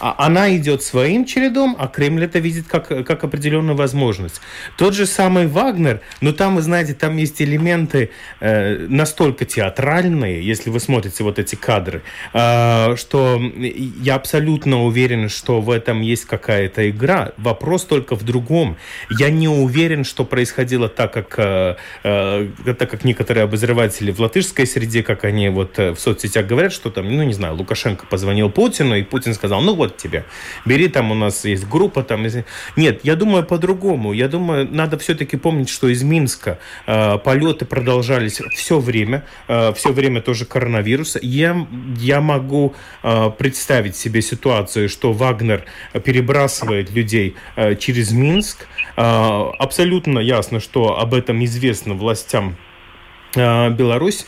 а 0.00 0.14
она 0.18 0.54
идет 0.56 0.82
своим 0.82 1.24
чередом, 1.24 1.76
а 1.78 1.88
Кремль 1.88 2.24
это 2.24 2.38
видит 2.38 2.66
как, 2.68 2.88
как 2.88 3.24
определенную 3.24 3.76
возможность. 3.76 4.40
Тот 4.76 4.94
же 4.94 5.06
самый 5.06 5.46
Вагнер, 5.46 6.00
но 6.20 6.32
там, 6.32 6.56
вы 6.56 6.62
знаете, 6.62 6.94
там 6.94 7.16
есть 7.16 7.40
элементы 7.42 8.10
э, 8.40 8.86
настолько 8.88 9.44
театральные, 9.44 10.44
если 10.44 10.70
вы 10.70 10.80
смотрите 10.80 11.24
вот 11.24 11.38
эти 11.38 11.54
кадры, 11.54 12.02
э, 12.32 12.96
что 12.96 13.40
я 14.00 14.14
абсолютно 14.14 14.84
уверен, 14.84 15.28
что 15.28 15.60
в 15.60 15.70
этом 15.70 16.00
есть 16.00 16.24
какая-то 16.26 16.88
игра. 16.90 17.32
Вопрос 17.36 17.84
только 17.84 18.16
в 18.16 18.22
другом. 18.22 18.76
Я 19.10 19.30
не 19.30 19.48
уверен, 19.48 20.04
что 20.04 20.24
происходило 20.24 20.88
так, 20.88 21.12
как, 21.12 21.34
э, 21.38 21.76
э, 22.04 22.48
так 22.78 22.90
как 22.90 23.04
некоторые 23.04 23.44
обозреватели 23.44 24.10
в 24.10 24.20
латышской 24.20 24.66
среде, 24.66 25.02
как 25.02 25.24
они 25.24 25.48
вот 25.48 25.78
э, 25.78 25.92
в 25.92 26.00
соцсетях 26.00 26.46
говорят, 26.46 26.72
что 26.72 26.90
там, 26.90 27.08
ну 27.14 27.22
не 27.22 27.32
знаю, 27.32 27.54
Лукашенко 27.56 28.06
позвонил 28.06 28.50
Путину, 28.50 28.96
и 28.96 29.02
Путин 29.02 29.34
сказал, 29.34 29.60
ну 29.62 29.74
вот 29.74 29.87
вот 29.88 29.96
тебе. 29.96 30.24
Бери, 30.64 30.88
там 30.88 31.10
у 31.10 31.14
нас 31.14 31.44
есть 31.44 31.66
группа. 31.68 32.02
Там, 32.02 32.26
Нет, 32.76 33.00
я 33.02 33.16
думаю 33.16 33.44
по-другому. 33.44 34.12
Я 34.12 34.28
думаю, 34.28 34.68
надо 34.70 34.98
все-таки 34.98 35.36
помнить, 35.36 35.68
что 35.68 35.88
из 35.88 36.02
Минска 36.02 36.58
э, 36.86 37.18
полеты 37.18 37.64
продолжались 37.64 38.40
все 38.54 38.78
время. 38.78 39.24
Э, 39.48 39.72
все 39.72 39.92
время 39.92 40.20
тоже 40.20 40.44
коронавируса. 40.44 41.18
Я, 41.22 41.66
я 41.96 42.20
могу 42.20 42.74
э, 43.02 43.30
представить 43.38 43.96
себе 43.96 44.22
ситуацию, 44.22 44.88
что 44.88 45.12
Вагнер 45.12 45.64
перебрасывает 46.04 46.90
людей 46.90 47.34
э, 47.56 47.74
через 47.76 48.12
Минск. 48.12 48.66
Э, 48.96 49.50
абсолютно 49.58 50.18
ясно, 50.18 50.60
что 50.60 50.98
об 50.98 51.14
этом 51.14 51.44
известно 51.44 51.94
властям 51.94 52.56
э, 53.34 53.70
Беларусь. 53.70 54.26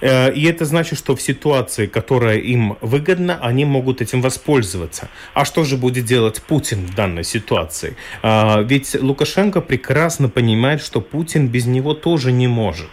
Э, 0.00 0.32
и 0.32 0.44
это 0.44 0.64
значит, 0.64 0.98
что 0.98 1.16
в 1.16 1.22
ситуации, 1.22 1.86
которая 1.86 2.38
им 2.38 2.76
выгодна, 2.80 3.38
они 3.40 3.64
могут 3.64 4.00
этим 4.00 4.22
воспользоваться. 4.22 5.08
А 5.34 5.44
что 5.44 5.64
же 5.64 5.76
будет 5.76 6.04
делать 6.04 6.42
Путин 6.42 6.86
в 6.86 6.94
данной 6.94 7.24
ситуации? 7.24 7.96
Э, 8.22 8.62
ведь 8.62 8.94
Лукашенко 8.94 9.60
прекрасно 9.60 10.28
понимает, 10.28 10.82
что 10.82 11.00
Путин 11.00 11.48
без 11.48 11.66
него 11.66 11.94
тоже 11.94 12.32
не 12.32 12.48
может. 12.48 12.90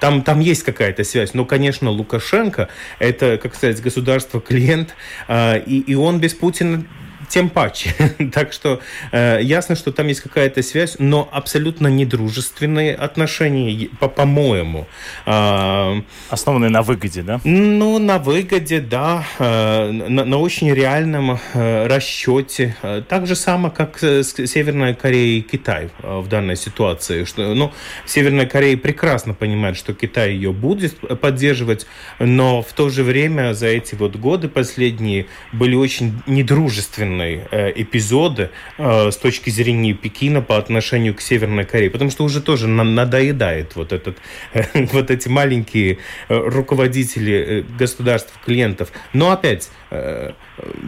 Там, 0.00 0.22
там 0.22 0.40
есть 0.40 0.62
какая-то 0.62 1.04
связь. 1.04 1.34
Но, 1.34 1.44
конечно, 1.44 1.90
Лукашенко– 1.90 2.68
это, 2.98 3.38
как 3.38 3.54
сказать, 3.54 3.80
государство-клиент, 3.80 4.94
э, 5.28 5.60
и, 5.64 5.80
и 5.80 5.94
он 5.94 6.20
без 6.20 6.34
Путина 6.34 6.84
тем 7.32 7.48
паче. 7.48 7.94
так 8.32 8.52
что 8.52 8.80
э, 9.10 9.38
ясно, 9.40 9.74
что 9.74 9.90
там 9.90 10.06
есть 10.08 10.20
какая-то 10.20 10.62
связь, 10.62 10.96
но 10.98 11.28
абсолютно 11.32 11.88
недружественные 11.88 12.94
отношения, 12.94 13.88
по-моему. 13.98 14.86
Э, 15.24 16.02
Основанные 16.28 16.68
на 16.68 16.82
выгоде, 16.82 17.22
да? 17.22 17.40
Ну, 17.44 17.98
на 17.98 18.18
выгоде, 18.18 18.80
да, 18.80 19.24
э, 19.38 19.90
на, 19.90 20.24
на 20.24 20.36
очень 20.36 20.74
реальном 20.74 21.38
э, 21.54 21.86
расчете. 21.86 22.76
Э, 22.82 23.02
так 23.08 23.26
же 23.26 23.34
самое, 23.34 23.72
как 23.74 24.02
с 24.02 24.34
Северной 24.46 24.94
Кореей 24.94 25.38
и 25.38 25.40
Китай 25.40 25.88
э, 26.02 26.18
в 26.18 26.28
данной 26.28 26.56
ситуации. 26.56 27.24
Что, 27.24 27.54
ну, 27.54 27.72
Северная 28.04 28.44
Корея 28.46 28.76
прекрасно 28.76 29.32
понимает, 29.32 29.78
что 29.78 29.94
Китай 29.94 30.34
ее 30.34 30.52
будет 30.52 30.98
поддерживать, 31.20 31.86
но 32.18 32.60
в 32.60 32.74
то 32.74 32.90
же 32.90 33.02
время 33.02 33.54
за 33.54 33.68
эти 33.68 33.94
вот 33.94 34.16
годы 34.16 34.48
последние 34.48 35.26
были 35.52 35.74
очень 35.74 36.22
недружественные 36.26 37.21
негативные 37.22 37.48
э, 37.50 38.48
э, 38.78 39.10
с 39.10 39.16
точки 39.16 39.50
зрения 39.50 39.94
Пекина 39.94 40.42
по 40.42 40.56
отношению 40.56 41.14
к 41.14 41.20
Северной 41.20 41.64
Корее, 41.64 41.90
потому 41.90 42.10
что 42.10 42.24
уже 42.24 42.40
тоже 42.40 42.68
надоедает 42.68 43.76
вот, 43.76 43.92
этот, 43.92 44.18
вот 44.74 45.10
эти 45.10 45.28
маленькие 45.28 45.98
э, 46.28 46.36
руководители 46.36 47.64
государств, 47.78 48.32
клиентов. 48.44 48.92
Но 49.12 49.30
опять, 49.30 49.70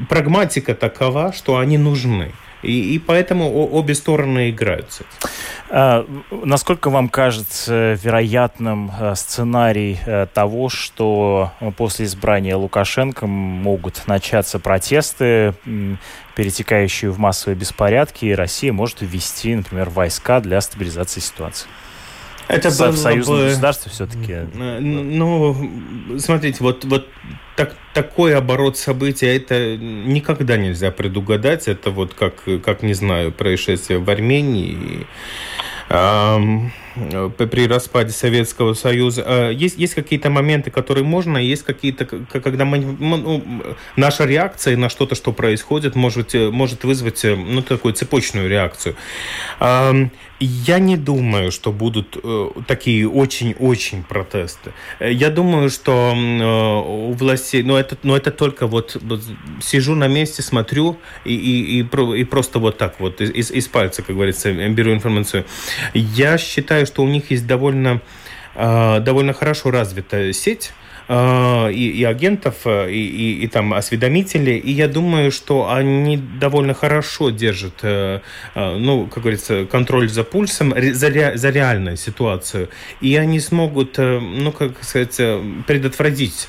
прагматика 0.08 0.74
такова, 0.74 1.32
что 1.32 1.58
они 1.58 1.78
нужны. 1.78 2.32
И, 2.64 2.94
и 2.94 2.98
поэтому 2.98 3.68
обе 3.72 3.94
стороны 3.94 4.50
играются. 4.50 5.04
А, 5.70 6.06
насколько 6.30 6.90
вам 6.90 7.08
кажется 7.08 7.94
вероятным 7.94 8.90
а, 8.98 9.14
сценарий 9.14 9.98
а, 10.06 10.26
того, 10.26 10.68
что 10.68 11.52
после 11.76 12.06
избрания 12.06 12.56
Лукашенко 12.56 13.26
могут 13.26 14.06
начаться 14.06 14.58
протесты, 14.58 15.54
перетекающие 16.36 17.10
в 17.10 17.18
массовые 17.18 17.56
беспорядки, 17.56 18.26
и 18.26 18.34
Россия 18.34 18.72
может 18.72 19.00
ввести, 19.00 19.54
например, 19.54 19.90
войска 19.90 20.40
для 20.40 20.60
стабилизации 20.60 21.20
ситуации? 21.20 21.68
Это 22.48 22.70
в, 22.70 22.78
в 22.78 22.96
союзном 22.96 23.38
бы... 23.38 23.44
государстве 23.46 23.90
все-таки. 23.90 24.36
Ну, 24.54 26.18
смотрите, 26.18 26.58
вот, 26.60 26.84
вот 26.84 27.08
так, 27.56 27.74
такой 27.92 28.36
оборот 28.36 28.76
событий, 28.76 29.26
это 29.26 29.76
никогда 29.76 30.56
нельзя 30.56 30.90
предугадать. 30.90 31.68
Это 31.68 31.90
вот 31.90 32.14
как, 32.14 32.44
как 32.64 32.82
не 32.82 32.94
знаю, 32.94 33.32
происшествие 33.32 33.98
в 33.98 34.10
Армении. 34.10 35.06
Эм, 35.90 36.72
при 37.36 37.66
распаде 37.66 38.10
Советского 38.10 38.72
Союза. 38.74 39.22
Э, 39.26 39.52
есть, 39.52 39.78
есть 39.78 39.94
какие-то 39.94 40.30
моменты, 40.30 40.70
которые 40.70 41.04
можно, 41.04 41.36
есть 41.36 41.62
какие-то, 41.62 42.06
когда 42.06 42.64
мы, 42.64 42.78
ну, 42.78 43.42
наша 43.96 44.24
реакция 44.24 44.76
на 44.76 44.88
что-то, 44.88 45.14
что 45.14 45.32
происходит, 45.32 45.94
может, 45.94 46.32
может 46.34 46.84
вызвать 46.84 47.24
э, 47.24 47.36
ну, 47.36 47.62
такую 47.62 47.94
цепочную 47.94 48.48
реакцию. 48.48 48.96
Я 50.40 50.78
не 50.78 50.96
думаю, 50.96 51.52
что 51.52 51.70
будут 51.70 52.18
э, 52.22 52.50
такие 52.66 53.08
очень-очень 53.08 54.02
протесты. 54.02 54.72
Я 55.00 55.30
думаю, 55.30 55.70
что 55.70 56.12
у 56.14 57.12
властей, 57.12 57.62
но 57.62 57.74
ну, 57.74 57.78
это, 57.78 57.96
но 58.02 58.12
ну, 58.12 58.16
это 58.16 58.30
только 58.32 58.66
вот, 58.66 58.96
вот 59.00 59.22
сижу 59.62 59.94
на 59.94 60.08
месте, 60.08 60.42
смотрю 60.42 60.98
и, 61.24 61.34
и, 61.34 61.80
и, 61.80 62.20
и 62.20 62.24
просто 62.24 62.58
вот 62.58 62.78
так 62.78 62.98
вот 62.98 63.20
из, 63.20 63.50
из 63.50 63.68
пальца, 63.68 64.02
как 64.02 64.16
говорится, 64.16 64.52
беру 64.52 64.92
информацию. 64.92 65.44
Я 65.94 66.36
считаю, 66.36 66.86
что 66.86 67.02
у 67.02 67.08
них 67.08 67.30
есть 67.30 67.46
довольно, 67.46 68.00
а, 68.56 68.98
довольно 69.00 69.34
хорошо 69.34 69.70
развитая 69.70 70.32
сеть 70.32 70.72
а, 71.06 71.68
и, 71.68 71.90
и 71.90 72.04
агентов, 72.04 72.54
э, 72.64 72.90
и, 72.90 73.06
и, 73.06 73.44
и 73.44 73.48
там 73.48 73.74
осведомителей, 73.74 74.56
и 74.56 74.70
я 74.70 74.88
думаю, 74.88 75.30
что 75.30 75.70
они 75.70 76.16
довольно 76.16 76.72
хорошо 76.72 77.28
держат, 77.30 77.80
э, 77.82 78.20
э, 78.54 78.76
ну, 78.76 79.06
как 79.06 79.22
говорится, 79.22 79.66
контроль 79.66 80.08
за 80.08 80.24
пульсом, 80.24 80.72
за, 80.94 81.10
ре, 81.10 81.36
за 81.36 81.50
реальную 81.50 81.98
ситуацию, 81.98 82.70
и 83.02 83.16
они 83.16 83.38
смогут, 83.40 83.98
ну, 83.98 84.50
как 84.52 84.82
сказать, 84.82 85.20
предотвратить 85.66 86.48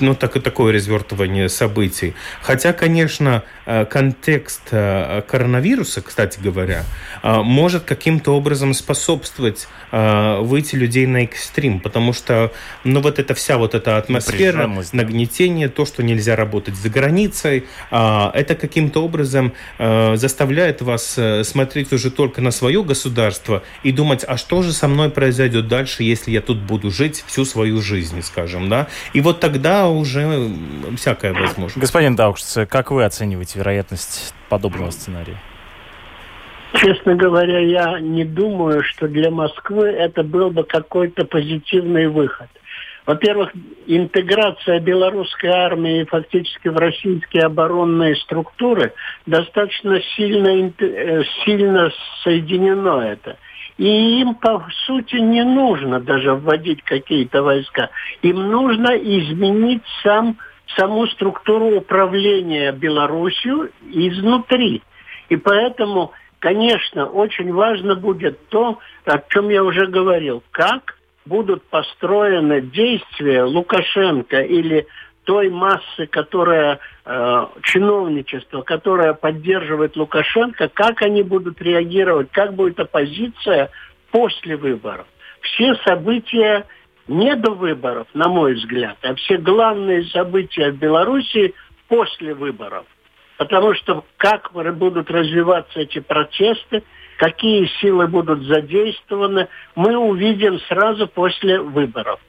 ну, 0.00 0.14
так, 0.14 0.42
такое 0.42 0.72
развертывание 0.72 1.48
событий. 1.48 2.14
Хотя, 2.42 2.72
конечно, 2.72 3.42
контекст 3.64 4.70
коронавируса, 4.70 6.02
кстати 6.02 6.38
говоря, 6.40 6.84
может 7.22 7.84
каким-то 7.84 8.36
образом 8.36 8.74
способствовать 8.74 9.68
выйти 9.92 10.76
людей 10.76 11.06
на 11.06 11.24
экстрим, 11.24 11.80
потому 11.80 12.01
потому 12.02 12.12
что, 12.12 12.52
ну, 12.82 13.00
вот 13.00 13.20
эта 13.20 13.34
вся 13.34 13.58
вот 13.58 13.74
эта 13.74 13.96
атмосфера, 13.96 14.68
нагнетение, 14.92 15.68
то, 15.68 15.84
что 15.84 16.02
нельзя 16.02 16.34
работать 16.34 16.74
за 16.74 16.90
границей, 16.90 17.64
а, 17.92 18.32
это 18.34 18.56
каким-то 18.56 19.04
образом 19.04 19.52
а, 19.78 20.16
заставляет 20.16 20.82
вас 20.82 21.14
э, 21.16 21.44
смотреть 21.44 21.92
уже 21.92 22.10
только 22.10 22.40
на 22.40 22.50
свое 22.50 22.82
государство 22.82 23.62
и 23.84 23.92
думать, 23.92 24.24
а 24.26 24.36
что 24.36 24.62
же 24.62 24.72
со 24.72 24.88
мной 24.88 25.10
произойдет 25.10 25.68
дальше, 25.68 26.02
если 26.02 26.32
я 26.32 26.40
тут 26.40 26.58
буду 26.58 26.90
жить 26.90 27.22
всю 27.26 27.44
свою 27.44 27.80
жизнь, 27.80 28.20
скажем, 28.22 28.68
да? 28.68 28.88
И 29.12 29.20
вот 29.20 29.38
тогда 29.38 29.88
уже 29.88 30.50
всякое 30.96 31.32
возможно. 31.32 31.80
Господин 31.80 32.16
Даукшц, 32.16 32.58
как 32.68 32.90
вы 32.90 33.04
оцениваете 33.04 33.60
вероятность 33.60 34.34
подобного 34.48 34.90
сценария? 34.90 35.38
Честно 36.74 37.14
говоря, 37.14 37.58
я 37.58 38.00
не 38.00 38.24
думаю, 38.24 38.82
что 38.82 39.08
для 39.08 39.30
Москвы 39.30 39.88
это 39.88 40.22
был 40.22 40.50
бы 40.50 40.64
какой-то 40.64 41.24
позитивный 41.26 42.08
выход. 42.08 42.48
Во-первых, 43.04 43.52
интеграция 43.86 44.78
белорусской 44.78 45.50
армии 45.50 46.04
фактически 46.04 46.68
в 46.68 46.76
российские 46.76 47.44
оборонные 47.44 48.14
структуры 48.16 48.92
достаточно 49.26 50.00
сильно, 50.16 50.72
э, 50.78 51.22
сильно 51.44 51.90
соединено 52.22 53.00
это. 53.00 53.38
И 53.76 54.20
им, 54.20 54.36
по 54.36 54.64
сути, 54.86 55.16
не 55.16 55.42
нужно 55.42 55.98
даже 55.98 56.34
вводить 56.34 56.82
какие-то 56.82 57.42
войска. 57.42 57.90
Им 58.22 58.50
нужно 58.50 58.90
изменить 58.96 59.82
сам, 60.04 60.38
саму 60.76 61.06
структуру 61.08 61.78
управления 61.78 62.70
Белоруссию 62.70 63.70
изнутри. 63.90 64.82
И 65.28 65.36
поэтому, 65.36 66.12
конечно, 66.42 67.06
очень 67.06 67.52
важно 67.52 67.94
будет 67.94 68.48
то, 68.48 68.80
о 69.04 69.18
чем 69.28 69.48
я 69.48 69.62
уже 69.62 69.86
говорил, 69.86 70.42
как 70.50 70.98
будут 71.24 71.62
построены 71.62 72.60
действия 72.60 73.44
Лукашенко 73.44 74.40
или 74.40 74.88
той 75.22 75.50
массы, 75.50 76.08
которая 76.10 76.80
э, 77.04 77.46
чиновничество, 77.62 78.62
которое 78.62 79.14
поддерживает 79.14 79.96
Лукашенко, 79.96 80.68
как 80.68 81.02
они 81.02 81.22
будут 81.22 81.62
реагировать, 81.62 82.32
как 82.32 82.54
будет 82.54 82.80
оппозиция 82.80 83.70
после 84.10 84.56
выборов. 84.56 85.06
Все 85.42 85.76
события 85.86 86.66
не 87.06 87.36
до 87.36 87.52
выборов, 87.52 88.08
на 88.14 88.28
мой 88.28 88.54
взгляд, 88.54 88.96
а 89.02 89.14
все 89.14 89.36
главные 89.36 90.04
события 90.06 90.72
в 90.72 90.76
Беларуси 90.76 91.54
после 91.86 92.34
выборов. 92.34 92.84
Потому 93.38 93.74
что 93.74 94.04
как 94.16 94.52
будут 94.52 95.10
развиваться 95.10 95.80
эти 95.80 96.00
протесты, 96.00 96.82
какие 97.18 97.66
силы 97.80 98.06
будут 98.06 98.42
задействованы, 98.42 99.48
мы 99.74 99.96
увидим 99.96 100.58
сразу 100.60 101.06
после 101.08 101.60
выборов. 101.60 102.20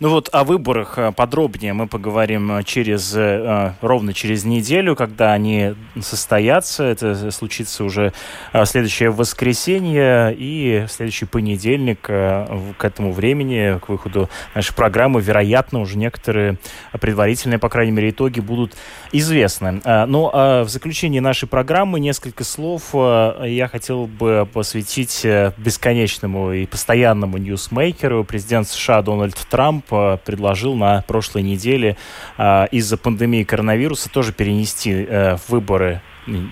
Ну 0.00 0.10
вот 0.10 0.28
о 0.32 0.44
выборах 0.44 0.98
э, 0.98 1.12
подробнее 1.12 1.72
мы 1.72 1.86
поговорим 1.86 2.52
э, 2.52 2.62
через, 2.64 3.14
э, 3.16 3.74
ровно 3.80 4.12
через 4.12 4.44
неделю, 4.44 4.96
когда 4.96 5.32
они 5.32 5.74
состоятся. 6.00 6.84
Это 6.84 7.30
случится 7.30 7.84
уже 7.84 8.12
следующее 8.64 9.10
воскресенье 9.10 10.34
и 10.36 10.86
следующий 10.88 11.26
понедельник 11.26 12.00
к 12.02 12.76
этому 12.80 13.12
времени, 13.12 13.78
к 13.78 13.88
выходу 13.88 14.28
нашей 14.54 14.74
программы, 14.74 15.20
вероятно, 15.20 15.80
уже 15.80 15.96
некоторые 15.96 16.58
предварительные, 16.92 17.58
по 17.58 17.68
крайней 17.68 17.92
мере, 17.92 18.10
итоги 18.10 18.40
будут 18.40 18.74
известны. 19.12 19.80
Ну, 19.84 20.30
а 20.32 20.64
в 20.64 20.68
заключении 20.68 21.20
нашей 21.20 21.48
программы 21.48 22.00
несколько 22.00 22.44
слов 22.44 22.90
я 22.92 23.68
хотел 23.70 24.06
бы 24.06 24.48
посвятить 24.52 25.24
бесконечному 25.56 26.52
и 26.52 26.66
постоянному 26.66 27.38
ньюсмейкеру, 27.38 28.24
президент 28.24 28.68
США 28.68 29.02
Дональд 29.02 29.36
Трамп 29.48 29.53
э, 29.90 30.18
предложил 30.24 30.74
на 30.74 31.02
прошлой 31.02 31.42
неделе 31.42 31.96
э, 32.36 32.66
из-за 32.70 32.96
пандемии 32.96 33.44
коронавируса 33.44 34.10
тоже 34.10 34.32
перенести 34.32 35.06
э, 35.08 35.36
выборы 35.48 36.02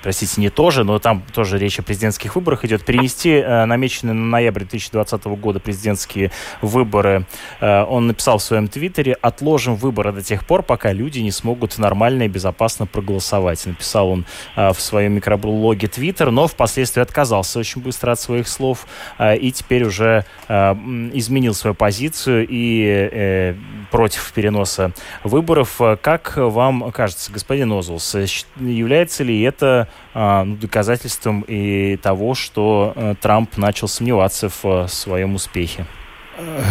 простите, 0.03 0.41
не 0.41 0.51
тоже, 0.51 0.85
но 0.85 0.99
там 0.99 1.23
тоже 1.33 1.59
речь 1.59 1.79
о 1.79 1.83
президентских 1.83 2.37
выборах 2.37 2.65
идет, 2.65 2.85
перенести 2.85 3.31
э, 3.31 3.65
намеченные 3.65 4.15
на 4.15 4.27
ноябрь 4.27 4.61
2020 4.61 5.25
года 5.25 5.61
президентские 5.61 6.31
выборы. 6.61 7.27
Э, 7.61 7.85
он 7.85 8.07
написал 8.07 8.39
в 8.39 8.43
своем 8.43 8.69
твиттере, 8.69 9.15
отложим 9.15 9.77
выборы 9.77 10.13
до 10.13 10.23
тех 10.23 10.47
пор, 10.47 10.63
пока 10.63 10.93
люди 10.93 11.21
не 11.21 11.31
смогут 11.31 11.79
нормально 11.79 12.25
и 12.25 12.29
безопасно 12.29 12.87
проголосовать. 12.87 13.65
Написал 13.67 14.09
он 14.09 14.27
э, 14.57 14.73
в 14.73 14.81
своем 14.81 15.15
микроблоге 15.15 15.89
Твиттер, 15.89 16.31
но 16.31 16.47
впоследствии 16.47 17.01
отказался 17.01 17.59
очень 17.59 17.83
быстро 17.83 18.13
от 18.13 18.21
своих 18.21 18.49
слов 18.49 18.87
э, 19.19 19.37
и 19.37 19.53
теперь 19.53 19.85
уже 19.85 20.25
э, 20.49 20.73
изменил 21.15 21.55
свою 21.55 21.75
позицию 21.75 22.47
и 22.49 23.09
э, 23.13 23.55
против 23.91 24.33
переноса 24.33 24.93
выборов. 25.25 25.81
Как 26.01 26.37
вам 26.37 26.91
кажется, 26.93 27.33
господин 27.33 27.73
Озулс, 27.73 28.15
является 28.57 29.25
ли 29.25 29.41
это 29.43 29.62
это 29.63 29.89
а, 30.15 30.45
ну, 30.45 30.57
доказательством 30.57 31.45
и 31.47 31.97
того, 31.97 32.35
что 32.35 32.93
э, 32.95 33.15
Трамп 33.21 33.57
начал 33.57 33.89
сомневаться 33.89 34.49
в 34.49 34.65
э, 34.65 34.89
своем 34.89 35.37
успехе. 35.37 35.87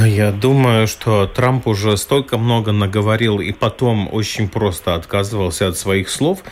Я 0.05 0.31
думаю, 0.31 0.87
что 0.87 1.27
Трамп 1.27 1.67
уже 1.67 1.95
столько 1.95 2.37
много 2.37 2.71
наговорил 2.71 3.39
и 3.39 3.51
потом 3.53 4.09
очень 4.11 4.49
просто 4.49 4.95
отказывался 4.95 5.67
от 5.67 5.77
своих 5.77 6.09
слов, 6.09 6.43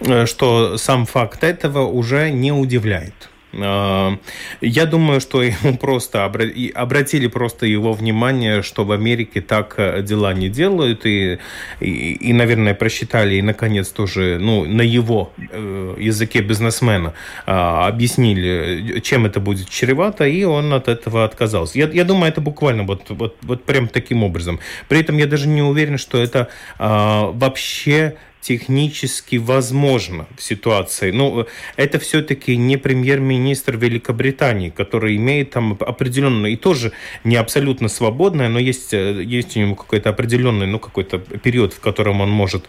э, 0.00 0.26
что 0.26 0.76
сам 0.78 1.06
факт 1.06 1.44
этого 1.44 1.86
уже 1.86 2.30
не 2.30 2.52
удивляет. 2.52 3.30
А, 3.60 4.18
я 4.60 4.86
думаю, 4.86 5.20
что 5.20 5.42
ему 5.42 5.76
просто 5.78 6.24
обратили 6.24 7.26
просто 7.26 7.66
его 7.66 7.92
внимание, 7.92 8.62
что 8.62 8.84
в 8.84 8.92
Америке 8.92 9.40
так 9.40 9.74
э, 9.78 10.02
дела 10.02 10.34
не 10.34 10.48
делают, 10.48 11.06
и, 11.06 11.38
и, 11.80 12.12
и 12.12 12.32
наверное, 12.32 12.74
просчитали, 12.74 13.36
и, 13.36 13.42
наконец, 13.42 13.88
тоже 13.88 14.38
ну, 14.40 14.64
на 14.64 14.82
его 14.82 15.32
э, 15.36 15.96
языке 15.98 16.40
бизнесмена 16.40 17.14
объяснили, 17.46 19.00
чем 19.00 19.26
это 19.26 19.40
будет 19.40 19.68
чревато, 19.68 20.24
и 20.26 20.44
он 20.44 20.72
от 20.72 20.88
этого 20.88 21.24
отказался. 21.24 21.78
Я, 21.78 21.88
я 21.88 22.04
думаю, 22.04 22.30
это 22.30 22.40
буквально 22.40 22.84
вот, 22.84 23.10
вот, 23.10 23.36
вот 23.42 23.64
прям 23.64 23.88
таким 23.88 24.22
образом. 24.22 24.60
При 24.88 25.00
этом 25.00 25.18
я 25.18 25.26
даже 25.26 25.48
не 25.48 25.62
уверен, 25.62 25.98
что 25.98 26.18
это 26.18 26.48
вообще 26.78 28.16
технически 28.44 29.36
возможно 29.36 30.26
в 30.36 30.42
ситуации. 30.42 31.10
Но 31.10 31.30
ну, 31.30 31.46
это 31.76 31.98
все-таки 31.98 32.58
не 32.58 32.76
премьер-министр 32.76 33.78
Великобритании, 33.78 34.68
который 34.68 35.16
имеет 35.16 35.50
там 35.50 35.72
определенное, 35.80 36.50
и 36.50 36.56
тоже 36.56 36.92
не 37.24 37.36
абсолютно 37.36 37.88
свободное, 37.88 38.50
но 38.50 38.58
есть, 38.58 38.92
э, 38.92 39.22
есть 39.24 39.56
у 39.56 39.60
него 39.60 39.74
какой-то 39.74 40.10
определенный, 40.10 40.66
ну, 40.66 40.78
какой-то 40.78 41.18
период, 41.18 41.72
в 41.72 41.80
котором 41.80 42.20
он 42.20 42.30
может 42.30 42.66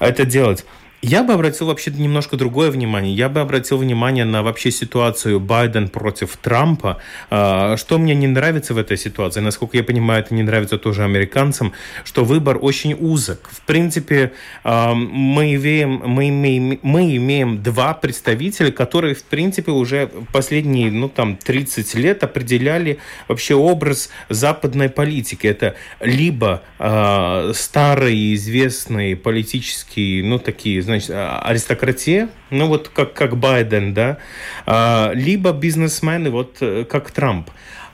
это 0.00 0.26
делать. 0.26 0.66
Я 1.02 1.22
бы 1.22 1.32
обратил 1.32 1.68
вообще 1.68 1.90
немножко 1.90 2.36
другое 2.36 2.70
внимание. 2.70 3.14
Я 3.14 3.30
бы 3.30 3.40
обратил 3.40 3.78
внимание 3.78 4.26
на 4.26 4.42
вообще 4.42 4.70
ситуацию 4.70 5.40
Байден 5.40 5.88
против 5.88 6.36
Трампа. 6.36 6.98
А, 7.30 7.78
что 7.78 7.98
мне 7.98 8.14
не 8.14 8.26
нравится 8.26 8.74
в 8.74 8.78
этой 8.78 8.98
ситуации, 8.98 9.40
насколько 9.40 9.78
я 9.78 9.82
понимаю, 9.82 10.22
это 10.22 10.34
не 10.34 10.42
нравится 10.42 10.76
тоже 10.76 11.04
американцам, 11.04 11.72
что 12.04 12.24
выбор 12.24 12.58
очень 12.60 12.92
узок. 12.92 13.48
В 13.50 13.62
принципе, 13.62 14.32
а, 14.62 14.92
мы 14.94 15.54
имеем, 15.54 16.02
мы 16.04 16.28
имеем, 16.28 16.78
мы 16.82 17.16
имеем 17.16 17.62
два 17.62 17.94
представителя, 17.94 18.70
которые, 18.70 19.14
в 19.14 19.24
принципе, 19.24 19.70
уже 19.72 20.10
последние 20.32 20.90
ну, 20.90 21.08
там, 21.08 21.36
30 21.36 21.94
лет 21.94 22.22
определяли 22.24 22.98
вообще 23.26 23.54
образ 23.54 24.10
западной 24.28 24.90
политики. 24.90 25.46
Это 25.46 25.76
либо 26.00 26.62
э, 26.78 27.52
старые 27.54 28.34
известные 28.34 29.16
политические, 29.16 30.24
ну, 30.24 30.38
такие, 30.38 30.82
значит, 30.90 31.10
а, 31.10 31.40
аристократия, 31.40 32.28
ну 32.50 32.66
вот 32.66 32.88
как, 32.88 33.14
как 33.14 33.36
Байден, 33.36 33.94
да, 33.94 34.18
а, 34.66 35.12
либо 35.14 35.52
бизнесмены, 35.52 36.30
вот 36.30 36.58
э, 36.60 36.84
как 36.84 37.10
Трамп 37.10 37.50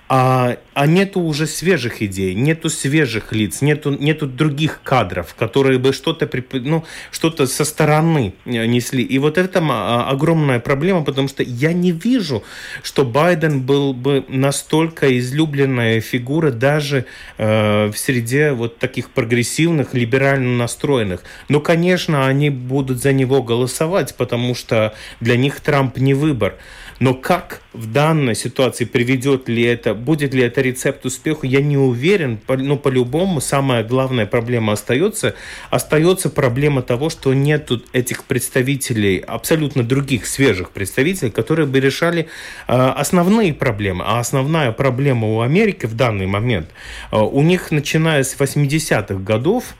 а, 0.09 0.57
а 0.75 0.87
нету 0.87 1.21
уже 1.21 1.47
свежих 1.47 2.01
идей, 2.01 2.35
нету 2.35 2.71
свежих 2.71 3.33
лиц, 3.33 3.61
нету, 3.61 3.91
нету 3.91 4.27
других 4.27 4.81
кадров, 4.85 5.35
которые 5.35 5.81
бы 5.81 5.93
что-то 5.93 6.31
ну, 6.53 6.85
что 7.11 7.47
со 7.47 7.65
стороны 7.65 8.35
э, 8.45 8.67
несли. 8.67 9.03
И 9.03 9.19
вот 9.19 9.37
это 9.37 9.61
а, 9.63 10.09
огромная 10.09 10.61
проблема, 10.61 11.03
потому 11.03 11.27
что 11.27 11.43
я 11.43 11.73
не 11.73 11.91
вижу, 11.91 12.45
что 12.83 13.05
Байден 13.05 13.63
был 13.63 13.93
бы 13.95 14.25
настолько 14.29 15.19
излюбленная 15.19 16.01
фигура 16.01 16.53
даже 16.53 17.07
э, 17.39 17.87
в 17.87 17.97
среде 17.97 18.53
вот 18.53 18.79
таких 18.79 19.11
прогрессивных, 19.11 19.93
либерально 19.95 20.57
настроенных. 20.57 21.25
Но, 21.49 21.61
конечно, 21.61 22.29
они 22.29 22.51
будут 22.51 23.03
за 23.03 23.13
него 23.13 23.43
голосовать, 23.43 24.15
потому 24.17 24.55
что 24.55 24.95
для 25.21 25.37
них 25.37 25.61
Трамп 25.61 25.97
не 25.99 26.15
выбор. 26.15 26.55
Но 26.99 27.15
как 27.15 27.61
в 27.73 27.93
данной 27.93 28.35
ситуации 28.35 28.85
приведет 28.85 29.49
ли 29.49 29.63
это, 29.63 29.95
будет 29.95 30.33
ли 30.33 30.43
это 30.43 30.63
рецепт 30.63 31.05
успеха, 31.05 31.47
я 31.47 31.61
не 31.61 31.77
уверен. 31.77 32.41
Но 32.49 32.57
ну, 32.57 32.77
по-любому 32.79 33.41
самая 33.41 33.85
главная 33.85 34.27
проблема 34.27 34.73
остается. 34.73 35.35
Остается 35.71 36.31
проблема 36.31 36.83
того, 36.83 37.11
что 37.11 37.35
нет 37.35 37.71
этих 37.93 38.25
представителей, 38.25 39.19
абсолютно 39.19 39.83
других 39.83 40.27
свежих 40.27 40.71
представителей, 40.71 41.31
которые 41.31 41.67
бы 41.67 41.81
решали 41.81 42.29
э, 42.67 42.73
основные 42.73 43.53
проблемы. 43.53 44.05
А 44.07 44.21
основная 44.21 44.73
проблема 44.73 45.29
у 45.29 45.41
Америки 45.41 45.87
в 45.87 45.95
данный 45.95 46.27
момент, 46.27 46.71
э, 47.13 47.17
у 47.19 47.43
них 47.43 47.71
начиная 47.71 48.23
с 48.23 48.37
80-х 48.37 49.15
годов, 49.17 49.75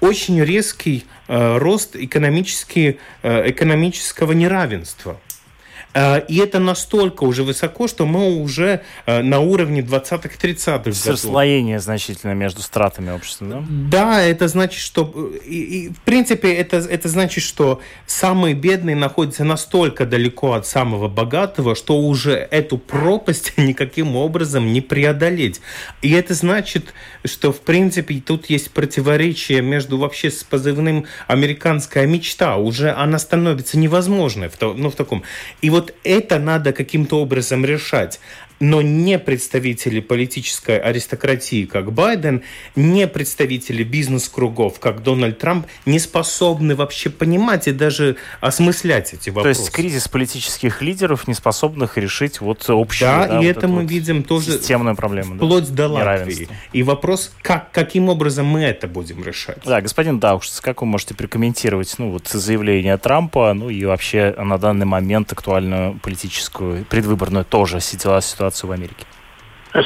очень 0.00 0.42
резкий 0.42 1.04
э, 1.28 1.58
рост 1.58 1.96
экономический, 1.96 2.98
э, 3.22 3.50
экономического 3.50 4.32
неравенства. 4.32 5.20
Э, 5.96 6.20
и 6.28 6.36
это 6.38 6.58
настолько 6.58 7.24
уже 7.24 7.42
высоко, 7.42 7.88
что 7.88 8.04
мы 8.04 8.36
уже 8.36 8.82
э, 9.06 9.22
на 9.22 9.40
уровне 9.40 9.80
20-30-х 9.80 10.78
годов. 10.78 11.06
Расслоение 11.06 11.80
значительно 11.80 12.32
между 12.32 12.60
стратами 12.60 13.10
общества, 13.10 13.46
да? 13.46 13.64
Да, 13.68 14.22
это 14.22 14.46
значит, 14.48 14.80
что... 14.80 15.32
И, 15.46 15.86
и, 15.86 15.88
в 15.88 16.00
принципе, 16.02 16.52
это, 16.52 16.76
это 16.76 17.08
значит, 17.08 17.42
что 17.42 17.80
самые 18.06 18.54
бедные 18.54 18.94
находятся 18.94 19.44
настолько 19.44 20.04
далеко 20.04 20.52
от 20.52 20.66
самого 20.66 21.08
богатого, 21.08 21.74
что 21.74 21.98
уже 21.98 22.32
эту 22.50 22.76
пропасть 22.76 23.54
никаким 23.56 24.16
образом 24.16 24.74
не 24.74 24.82
преодолеть. 24.82 25.62
И 26.02 26.12
это 26.12 26.34
значит, 26.34 26.92
что, 27.24 27.52
в 27.52 27.60
принципе, 27.60 28.20
тут 28.20 28.50
есть 28.50 28.70
противоречие 28.70 29.62
между 29.62 29.96
вообще 29.96 30.30
с 30.30 30.44
позывным 30.44 31.06
«американская 31.26 32.06
мечта». 32.06 32.56
Уже 32.56 32.90
она 32.90 33.18
становится 33.18 33.78
невозможной, 33.78 34.50
в, 34.50 34.60
ну, 34.60 34.90
в 34.90 34.94
таком. 34.94 35.22
И 35.62 35.70
вот 35.70 35.85
это 36.04 36.38
надо 36.38 36.72
каким-то 36.72 37.20
образом 37.20 37.64
решать 37.64 38.20
но 38.60 38.82
не 38.82 39.18
представители 39.18 40.00
политической 40.00 40.78
аристократии, 40.78 41.64
как 41.64 41.92
Байден, 41.92 42.42
не 42.74 43.06
представители 43.06 43.82
бизнес-кругов, 43.82 44.80
как 44.80 45.02
Дональд 45.02 45.38
Трамп, 45.38 45.66
не 45.84 45.98
способны 45.98 46.74
вообще 46.74 47.10
понимать 47.10 47.68
и 47.68 47.72
даже 47.72 48.16
осмыслять 48.40 49.14
эти 49.14 49.30
вопросы. 49.30 49.58
То 49.58 49.62
есть 49.62 49.74
кризис 49.74 50.08
политических 50.08 50.82
лидеров, 50.82 51.28
не 51.28 51.34
способных 51.34 51.98
решить 51.98 52.40
вот 52.40 52.64
общую 52.68 53.10
да, 53.10 53.26
да, 53.26 53.34
и 53.34 53.36
вот 53.38 53.56
это 53.56 53.68
мы 53.68 53.82
вот 53.82 53.90
видим 53.90 54.22
тоже 54.22 54.52
системную 54.52 54.96
проблему. 54.96 55.36
Вплоть 55.36 55.68
да? 55.70 55.88
до 55.88 55.94
Латвии. 55.94 56.48
И 56.72 56.82
вопрос, 56.82 57.32
как, 57.42 57.70
каким 57.72 58.08
образом 58.08 58.46
мы 58.46 58.62
это 58.62 58.86
будем 58.86 59.22
решать. 59.22 59.58
Да, 59.64 59.80
господин 59.80 60.18
Даушц, 60.18 60.60
как 60.60 60.80
вы 60.80 60.86
можете 60.86 61.14
прокомментировать 61.14 61.94
ну, 61.98 62.12
вот, 62.12 62.28
заявление 62.28 62.96
Трампа, 62.96 63.52
ну 63.54 63.70
и 63.70 63.84
вообще 63.84 64.34
на 64.38 64.58
данный 64.58 64.86
момент 64.86 65.32
актуальную 65.32 65.98
политическую, 66.00 66.84
предвыборную 66.84 67.44
тоже 67.44 67.80
ситуацию 68.46 68.70
в 68.70 68.72
Америке? 68.72 69.06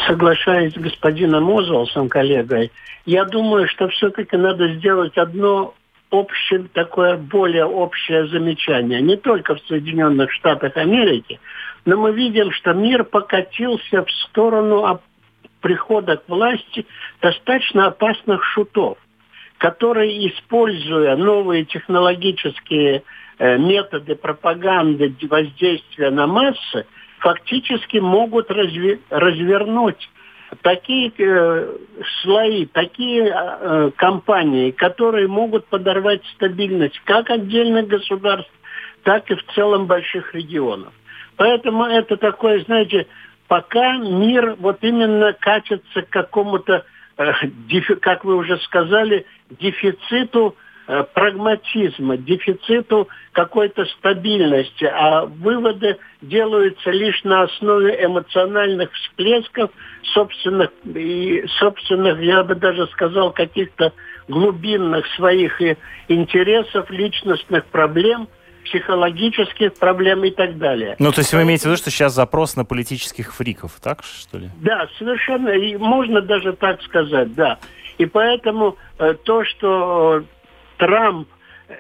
Соглашаюсь 0.07 0.75
с 0.75 0.77
господином 0.77 1.51
Озволсом, 1.51 2.09
коллегой. 2.09 2.71
Я 3.07 3.25
думаю, 3.25 3.67
что 3.69 3.89
все-таки 3.89 4.37
надо 4.37 4.75
сделать 4.75 5.17
одно 5.17 5.75
общее, 6.11 6.67
такое 6.73 7.17
более 7.17 7.65
общее 7.65 8.29
замечание. 8.29 9.01
Не 9.01 9.17
только 9.17 9.57
в 9.57 9.61
Соединенных 9.67 10.31
Штатах 10.33 10.77
Америки, 10.77 11.41
но 11.87 11.97
мы 11.97 12.13
видим, 12.13 12.53
что 12.53 12.73
мир 12.73 13.05
покатился 13.05 14.05
в 14.05 14.11
сторону 14.29 15.01
прихода 15.61 16.17
к 16.17 16.29
власти 16.29 16.87
достаточно 17.21 17.87
опасных 17.87 18.45
шутов, 18.45 18.99
которые, 19.59 20.29
используя 20.29 21.17
новые 21.17 21.65
технологические 21.65 23.03
э, 23.39 23.59
методы 23.59 24.15
пропаганды 24.15 25.15
воздействия 25.29 26.11
на 26.11 26.27
массы, 26.27 26.87
фактически 27.21 27.99
могут 27.99 28.51
разве, 28.51 29.01
развернуть 29.11 30.09
такие 30.63 31.13
э, 31.17 31.77
слои, 32.23 32.67
такие 32.67 33.33
э, 33.33 33.91
компании, 33.97 34.73
которые 34.73 35.29
могут 35.29 35.67
подорвать 35.67 36.23
стабильность 36.35 36.99
как 37.05 37.31
отдельных 37.31 37.87
государств, 37.87 38.51
так 39.05 39.31
и 39.31 39.35
в 39.35 39.45
целом 39.55 39.87
больших 39.87 40.35
регионов. 40.35 40.93
Поэтому 41.37 41.85
это 41.85 42.17
такое, 42.17 42.65
знаете, 42.65 43.07
пока 43.49 43.97
мир 43.97 44.57
вот 44.59 44.79
именно 44.83 45.33
катится 45.33 46.03
к 46.03 46.09
какому-то, 46.09 46.85
э, 47.17 47.33
как 48.01 48.25
вы 48.25 48.37
уже 48.37 48.59
сказали, 48.59 49.27
дефициту 49.51 50.57
прагматизма, 50.87 52.17
дефициту 52.17 53.09
какой-то 53.33 53.85
стабильности, 53.87 54.85
а 54.85 55.27
выводы 55.27 55.99
делаются 56.21 56.91
лишь 56.91 57.23
на 57.25 57.43
основе 57.43 58.05
эмоциональных 58.05 58.93
всплесков, 58.93 59.71
собственных, 60.15 60.71
и 60.85 61.45
собственных, 61.59 62.21
я 62.21 62.43
бы 62.43 62.55
даже 62.55 62.87
сказал, 62.89 63.33
каких-то 63.33 63.93
глубинных 64.29 65.07
своих 65.15 65.61
интересов, 66.09 66.91
личностных 66.91 67.65
проблем– 67.67 68.29
психологических 68.65 69.75
проблем 69.75 70.25
и 70.25 70.31
так 70.31 70.59
далее. 70.59 70.97
Ну, 70.99 71.13
то 71.13 71.21
есть 71.21 71.33
вы 71.33 71.43
имеете 71.43 71.63
в 71.63 71.67
виду, 71.67 71.77
что 71.77 71.91
сейчас 71.91 72.15
запрос 72.15 72.57
на 72.57 72.65
политических 72.65 73.35
фриков, 73.35 73.73
так 73.83 74.03
что 74.03 74.39
ли? 74.39 74.51
Да, 74.61 74.89
совершенно, 74.99 75.51
и 75.51 75.77
можно 75.77 76.21
даже 76.21 76.53
так 76.53 76.83
сказать, 76.83 77.35
да. 77.35 77.59
И 77.99 78.07
поэтому 78.07 78.77
э, 78.99 79.15
то, 79.25 79.45
что 79.45 80.23
Трамп 80.81 81.29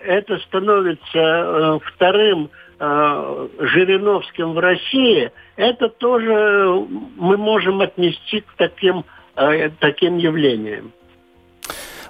это 0.04 0.38
становится 0.40 1.00
э, 1.14 1.78
вторым 1.84 2.50
э, 2.78 3.48
Жириновским 3.58 4.52
в 4.52 4.58
России, 4.58 5.32
это 5.56 5.88
тоже 5.88 6.86
мы 7.16 7.36
можем 7.36 7.80
отнести 7.80 8.40
к 8.42 8.52
таким, 8.56 9.04
э, 9.36 9.70
таким 9.80 10.18
явлениям. 10.18 10.92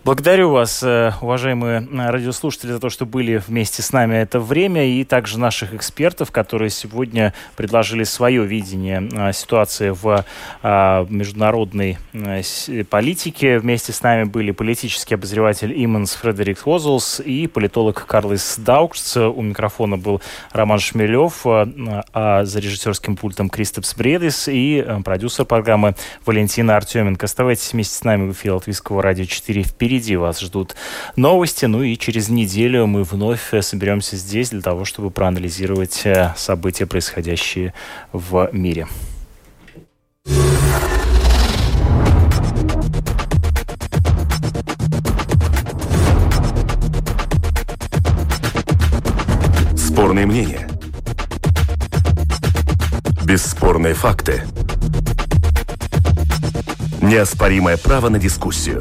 Благодарю 0.03 0.49
вас, 0.49 0.83
э, 0.83 1.13
уважаемые 1.21 1.83
э, 1.83 2.11
радиослушатели, 2.11 2.73
за 2.73 2.81
то, 2.81 2.89
что 2.89 3.05
были 3.05 3.37
вместе 3.37 3.83
с 3.83 3.93
нами 3.93 4.15
это 4.15 4.41
время, 4.41 4.89
и 4.89 5.05
также 5.05 5.39
наших 5.39 5.75
экспертов, 5.75 6.31
которые 6.31 6.71
сегодня 6.71 7.35
предложили 7.55 8.05
свое 8.05 8.47
видение 8.47 9.07
э, 9.13 9.33
ситуации 9.35 9.91
в 9.91 10.25
международной 10.63 11.99
политике. 12.89 13.59
Вместе 13.59 13.93
с 13.93 14.03
нами 14.03 14.25
были 14.25 14.51
политический 14.53 15.15
обозреватель 15.15 15.73
Иманс 15.85 16.15
Фредерик 16.15 16.61
Хозелс 16.61 17.21
и 17.21 17.47
политолог 17.47 18.07
Карлис 18.07 18.57
Даукс. 18.59 19.17
У 19.17 19.43
микрофона 19.43 19.99
был 19.99 20.21
Роман 20.53 20.79
Шмелев, 20.79 21.43
а 21.45 22.45
за 22.45 22.59
режиссерским 22.61 23.17
пультом 23.17 23.49
Кристопс 23.49 23.95
Бредис 23.95 24.49
и 24.49 24.85
продюсер 25.05 25.45
программы 25.45 25.95
Валентина 26.25 26.77
Артеменко. 26.77 27.27
Оставайтесь 27.27 27.73
вместе 27.73 27.97
с 27.97 28.05
нами 28.05 28.29
в 28.29 28.33
эфире 28.33 28.55
Латвийского 28.55 29.03
радио 29.03 29.25
4 29.25 29.63
впереди 29.63 29.90
впереди 29.91 30.15
вас 30.15 30.39
ждут 30.39 30.77
новости. 31.17 31.65
Ну 31.65 31.83
и 31.83 31.97
через 31.97 32.29
неделю 32.29 32.87
мы 32.87 33.03
вновь 33.03 33.53
э, 33.53 33.61
соберемся 33.61 34.15
здесь 34.15 34.51
для 34.51 34.61
того, 34.61 34.85
чтобы 34.85 35.11
проанализировать 35.11 36.03
э, 36.05 36.33
события, 36.37 36.87
происходящие 36.87 37.75
в 38.13 38.51
мире. 38.53 38.87
Спорные 49.75 50.27
мнения. 50.27 50.69
Бесспорные 53.25 53.95
факты. 53.95 54.45
Неоспоримое 57.03 57.77
право 57.77 58.09
на 58.09 58.21
дискуссию. 58.21 58.81